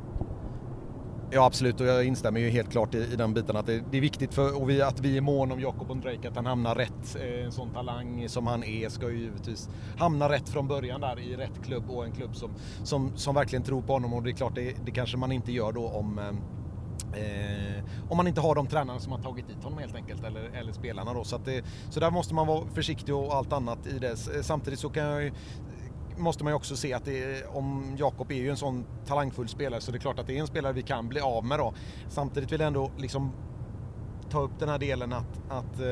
Ja 1.31 1.45
absolut 1.45 1.81
och 1.81 1.87
jag 1.87 2.05
instämmer 2.05 2.39
ju 2.39 2.49
helt 2.49 2.71
klart 2.71 2.95
i, 2.95 2.97
i 2.97 3.15
den 3.15 3.33
biten 3.33 3.55
att 3.55 3.65
det, 3.65 3.83
det 3.91 3.97
är 3.97 4.01
viktigt 4.01 4.33
för 4.33 4.61
och 4.61 4.69
vi, 4.69 4.81
att 4.81 4.99
vi 4.99 5.17
är 5.17 5.21
mån 5.21 5.51
om 5.51 5.59
Jakob 5.59 5.91
Ondrejk 5.91 6.25
att 6.25 6.35
han 6.35 6.45
hamnar 6.45 6.75
rätt. 6.75 7.17
Eh, 7.21 7.45
en 7.45 7.51
sån 7.51 7.69
talang 7.69 8.29
som 8.29 8.47
han 8.47 8.63
är 8.63 8.89
ska 8.89 9.09
ju 9.09 9.17
givetvis 9.17 9.69
hamna 9.97 10.29
rätt 10.29 10.49
från 10.49 10.67
början 10.67 11.01
där 11.01 11.19
i 11.19 11.35
rätt 11.35 11.65
klubb 11.65 11.83
och 11.89 12.05
en 12.05 12.11
klubb 12.11 12.35
som, 12.35 12.51
som, 12.83 13.11
som 13.17 13.35
verkligen 13.35 13.63
tror 13.63 13.81
på 13.81 13.93
honom 13.93 14.13
och 14.13 14.23
det 14.23 14.29
är 14.29 14.33
klart 14.33 14.55
det, 14.55 14.75
det 14.85 14.91
kanske 14.91 15.17
man 15.17 15.31
inte 15.31 15.51
gör 15.51 15.71
då 15.71 15.87
om 15.87 16.19
Eh, 17.13 17.83
om 18.09 18.17
man 18.17 18.27
inte 18.27 18.41
har 18.41 18.55
de 18.55 18.67
tränarna 18.67 18.99
som 18.99 19.11
har 19.11 19.19
tagit 19.19 19.47
dit 19.47 19.63
honom 19.63 19.79
helt 19.79 19.95
enkelt, 19.95 20.23
eller, 20.23 20.41
eller 20.41 20.71
spelarna 20.71 21.13
då. 21.13 21.23
Så, 21.23 21.35
att 21.35 21.45
det, 21.45 21.63
så 21.89 21.99
där 21.99 22.11
måste 22.11 22.33
man 22.33 22.47
vara 22.47 22.67
försiktig 22.73 23.15
och 23.15 23.33
allt 23.33 23.53
annat 23.53 23.87
i 23.87 23.99
det. 23.99 24.11
Eh, 24.35 24.41
samtidigt 24.41 24.79
så 24.79 24.89
kan 24.89 25.03
jag 25.03 25.31
måste 26.17 26.43
man 26.43 26.51
ju 26.51 26.55
också 26.55 26.75
se 26.75 26.93
att 26.93 27.05
det, 27.05 27.45
om 27.45 27.95
Jakob 27.99 28.31
är 28.31 28.35
ju 28.35 28.49
en 28.49 28.57
sån 28.57 28.85
talangfull 29.05 29.47
spelare 29.47 29.81
så 29.81 29.91
det 29.91 29.97
är 29.97 29.99
klart 29.99 30.19
att 30.19 30.27
det 30.27 30.37
är 30.37 30.39
en 30.39 30.47
spelare 30.47 30.73
vi 30.73 30.81
kan 30.81 31.07
bli 31.07 31.19
av 31.19 31.45
med 31.45 31.59
då. 31.59 31.73
Samtidigt 32.09 32.51
vill 32.51 32.59
jag 32.59 32.67
ändå 32.67 32.91
liksom 32.97 33.31
ta 34.29 34.41
upp 34.41 34.59
den 34.59 34.69
här 34.69 34.77
delen 34.77 35.13
att, 35.13 35.41
att 35.49 35.79
eh, 35.79 35.85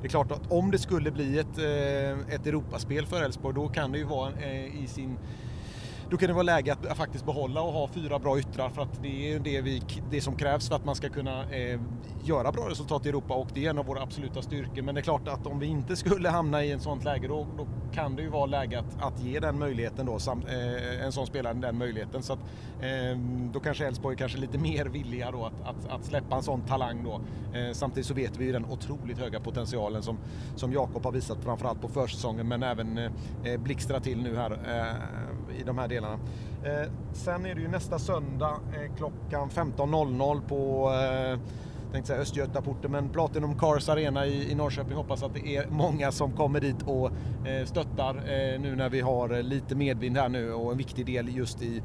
det 0.00 0.02
är 0.02 0.08
klart 0.08 0.32
att 0.32 0.52
om 0.52 0.70
det 0.70 0.78
skulle 0.78 1.10
bli 1.10 1.38
ett, 1.38 1.58
eh, 1.58 2.34
ett 2.34 2.46
Europaspel 2.46 3.06
för 3.06 3.22
Elfsborg 3.22 3.54
då 3.54 3.68
kan 3.68 3.92
det 3.92 3.98
ju 3.98 4.04
vara 4.04 4.32
i 4.64 4.86
sin 4.86 5.18
då 6.10 6.16
kan 6.16 6.28
det 6.28 6.34
vara 6.34 6.42
läge 6.42 6.72
att 6.72 6.96
faktiskt 6.96 7.26
behålla 7.26 7.62
och 7.62 7.72
ha 7.72 7.88
fyra 7.88 8.18
bra 8.18 8.38
yttrar 8.38 8.68
för 8.68 8.82
att 8.82 9.02
det 9.02 9.32
är 9.32 9.38
det, 9.38 9.60
vi, 9.60 9.82
det 10.10 10.20
som 10.20 10.36
krävs 10.36 10.68
för 10.68 10.76
att 10.76 10.84
man 10.84 10.94
ska 10.94 11.08
kunna 11.08 11.50
eh, 11.50 11.80
göra 12.24 12.52
bra 12.52 12.68
resultat 12.68 13.06
i 13.06 13.08
Europa 13.08 13.34
och 13.34 13.48
det 13.54 13.66
är 13.66 13.70
en 13.70 13.78
av 13.78 13.86
våra 13.86 14.02
absoluta 14.02 14.42
styrkor. 14.42 14.82
Men 14.82 14.94
det 14.94 15.00
är 15.00 15.02
klart 15.02 15.28
att 15.28 15.46
om 15.46 15.58
vi 15.58 15.66
inte 15.66 15.96
skulle 15.96 16.28
hamna 16.28 16.64
i 16.64 16.72
en 16.72 16.80
sånt 16.80 17.04
läge 17.04 17.28
då, 17.28 17.46
då 17.56 17.66
kan 17.92 18.16
det 18.16 18.22
ju 18.22 18.28
vara 18.28 18.46
läge 18.46 18.78
att, 18.78 19.02
att 19.02 19.20
ge 19.20 19.40
den 19.40 19.58
möjligheten 19.58 20.06
då, 20.06 20.18
sam, 20.18 20.42
eh, 20.48 21.04
en 21.04 21.12
sån 21.12 21.26
spelare 21.26 21.54
den 21.54 21.78
möjligheten. 21.78 22.22
Så 22.22 22.32
att, 22.32 22.38
eh, 22.80 23.18
då 23.52 23.60
kanske 23.60 23.86
Elfsborg 23.86 24.14
är 24.14 24.18
kanske 24.18 24.38
lite 24.38 24.58
mer 24.68 24.86
villiga 24.86 25.30
då 25.30 25.44
att, 25.44 25.68
att, 25.68 25.88
att 25.90 26.04
släppa 26.04 26.36
en 26.36 26.42
sån 26.42 26.60
talang 26.60 27.04
då. 27.04 27.20
Eh, 27.58 27.72
samtidigt 27.72 28.06
så 28.06 28.14
vet 28.14 28.36
vi 28.36 28.44
ju 28.44 28.52
den 28.52 28.64
otroligt 28.64 29.18
höga 29.18 29.40
potentialen 29.40 30.02
som, 30.02 30.18
som 30.56 30.72
Jakob 30.72 31.04
har 31.04 31.12
visat 31.12 31.38
framförallt 31.44 31.80
på 31.80 31.88
försäsongen 31.88 32.48
men 32.48 32.62
även 32.62 32.98
eh, 32.98 33.10
eh 33.44 33.60
blixtrar 33.60 34.00
till 34.00 34.22
nu 34.22 34.36
här 34.36 34.50
eh, 34.50 34.94
i 35.60 35.62
de 35.62 35.78
här 35.78 35.88
delarna. 35.88 36.18
Eh, 36.64 36.90
sen 37.12 37.46
är 37.46 37.54
det 37.54 37.60
ju 37.60 37.68
nästa 37.68 37.98
söndag 37.98 38.60
eh, 38.72 38.96
klockan 38.96 39.50
15.00 39.50 40.40
på 40.48 40.92
eh, 40.92 41.38
tänkte 41.94 42.06
säga 42.06 42.22
Östgötaporten, 42.22 42.90
men 42.90 43.08
Platinum 43.08 43.58
Cars 43.58 43.88
Arena 43.88 44.26
i, 44.26 44.50
i 44.50 44.54
Norrköping. 44.54 44.96
Hoppas 44.96 45.22
att 45.22 45.34
det 45.34 45.56
är 45.56 45.66
många 45.66 46.12
som 46.12 46.32
kommer 46.32 46.60
dit 46.60 46.82
och 46.86 47.10
eh, 47.46 47.64
stöttar 47.64 48.16
eh, 48.16 48.60
nu 48.60 48.76
när 48.76 48.88
vi 48.88 49.00
har 49.00 49.34
eh, 49.34 49.42
lite 49.42 49.74
medvind 49.74 50.16
här 50.16 50.28
nu 50.28 50.52
och 50.52 50.72
en 50.72 50.78
viktig 50.78 51.06
del 51.06 51.36
just 51.36 51.62
i, 51.62 51.82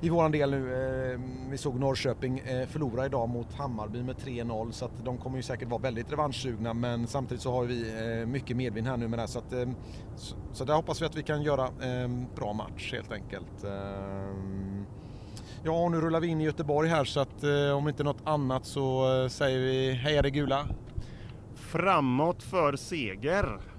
i 0.00 0.08
våran 0.08 0.32
del 0.32 0.50
nu. 0.50 0.72
Eh, 1.12 1.20
vi 1.50 1.58
såg 1.58 1.80
Norrköping 1.80 2.38
eh, 2.38 2.66
förlora 2.68 3.06
idag 3.06 3.28
mot 3.28 3.52
Hammarby 3.52 4.02
med 4.02 4.16
3-0 4.16 4.70
så 4.70 4.84
att 4.84 5.04
de 5.04 5.18
kommer 5.18 5.36
ju 5.36 5.42
säkert 5.42 5.68
vara 5.68 5.80
väldigt 5.80 6.12
revanschsugna 6.12 6.74
men 6.74 7.06
samtidigt 7.06 7.42
så 7.42 7.52
har 7.52 7.64
vi 7.64 7.92
eh, 8.20 8.26
mycket 8.26 8.56
medvind 8.56 8.86
här 8.86 8.96
nu 8.96 9.08
med 9.08 9.18
det 9.18 9.28
så 9.28 9.38
att 9.38 9.52
eh, 9.52 9.68
så, 10.16 10.36
så 10.52 10.64
där 10.64 10.74
hoppas 10.74 11.02
vi 11.02 11.06
att 11.06 11.16
vi 11.16 11.22
kan 11.22 11.42
göra 11.42 11.64
eh, 11.64 12.08
bra 12.36 12.52
match 12.52 12.92
helt 12.92 13.12
enkelt. 13.12 13.64
Eh, 13.64 13.70
ja, 15.64 15.88
nu 15.88 16.00
rullar 16.00 16.20
vi 16.20 16.26
in 16.26 16.40
i 16.40 16.44
Göteborg 16.44 16.88
här 16.88 17.04
så 17.04 17.20
att 17.20 17.44
eh, 17.44 17.76
om 17.76 17.88
inte 17.88 18.04
något 18.04 18.22
annat 18.24 18.66
så 18.66 19.14
eh, 19.22 19.28
säger 19.28 19.58
vi 19.58 19.92
heja 19.92 20.22
det 20.22 20.30
gula. 20.30 20.66
Framåt 21.54 22.42
för 22.42 22.76
seger! 22.76 23.73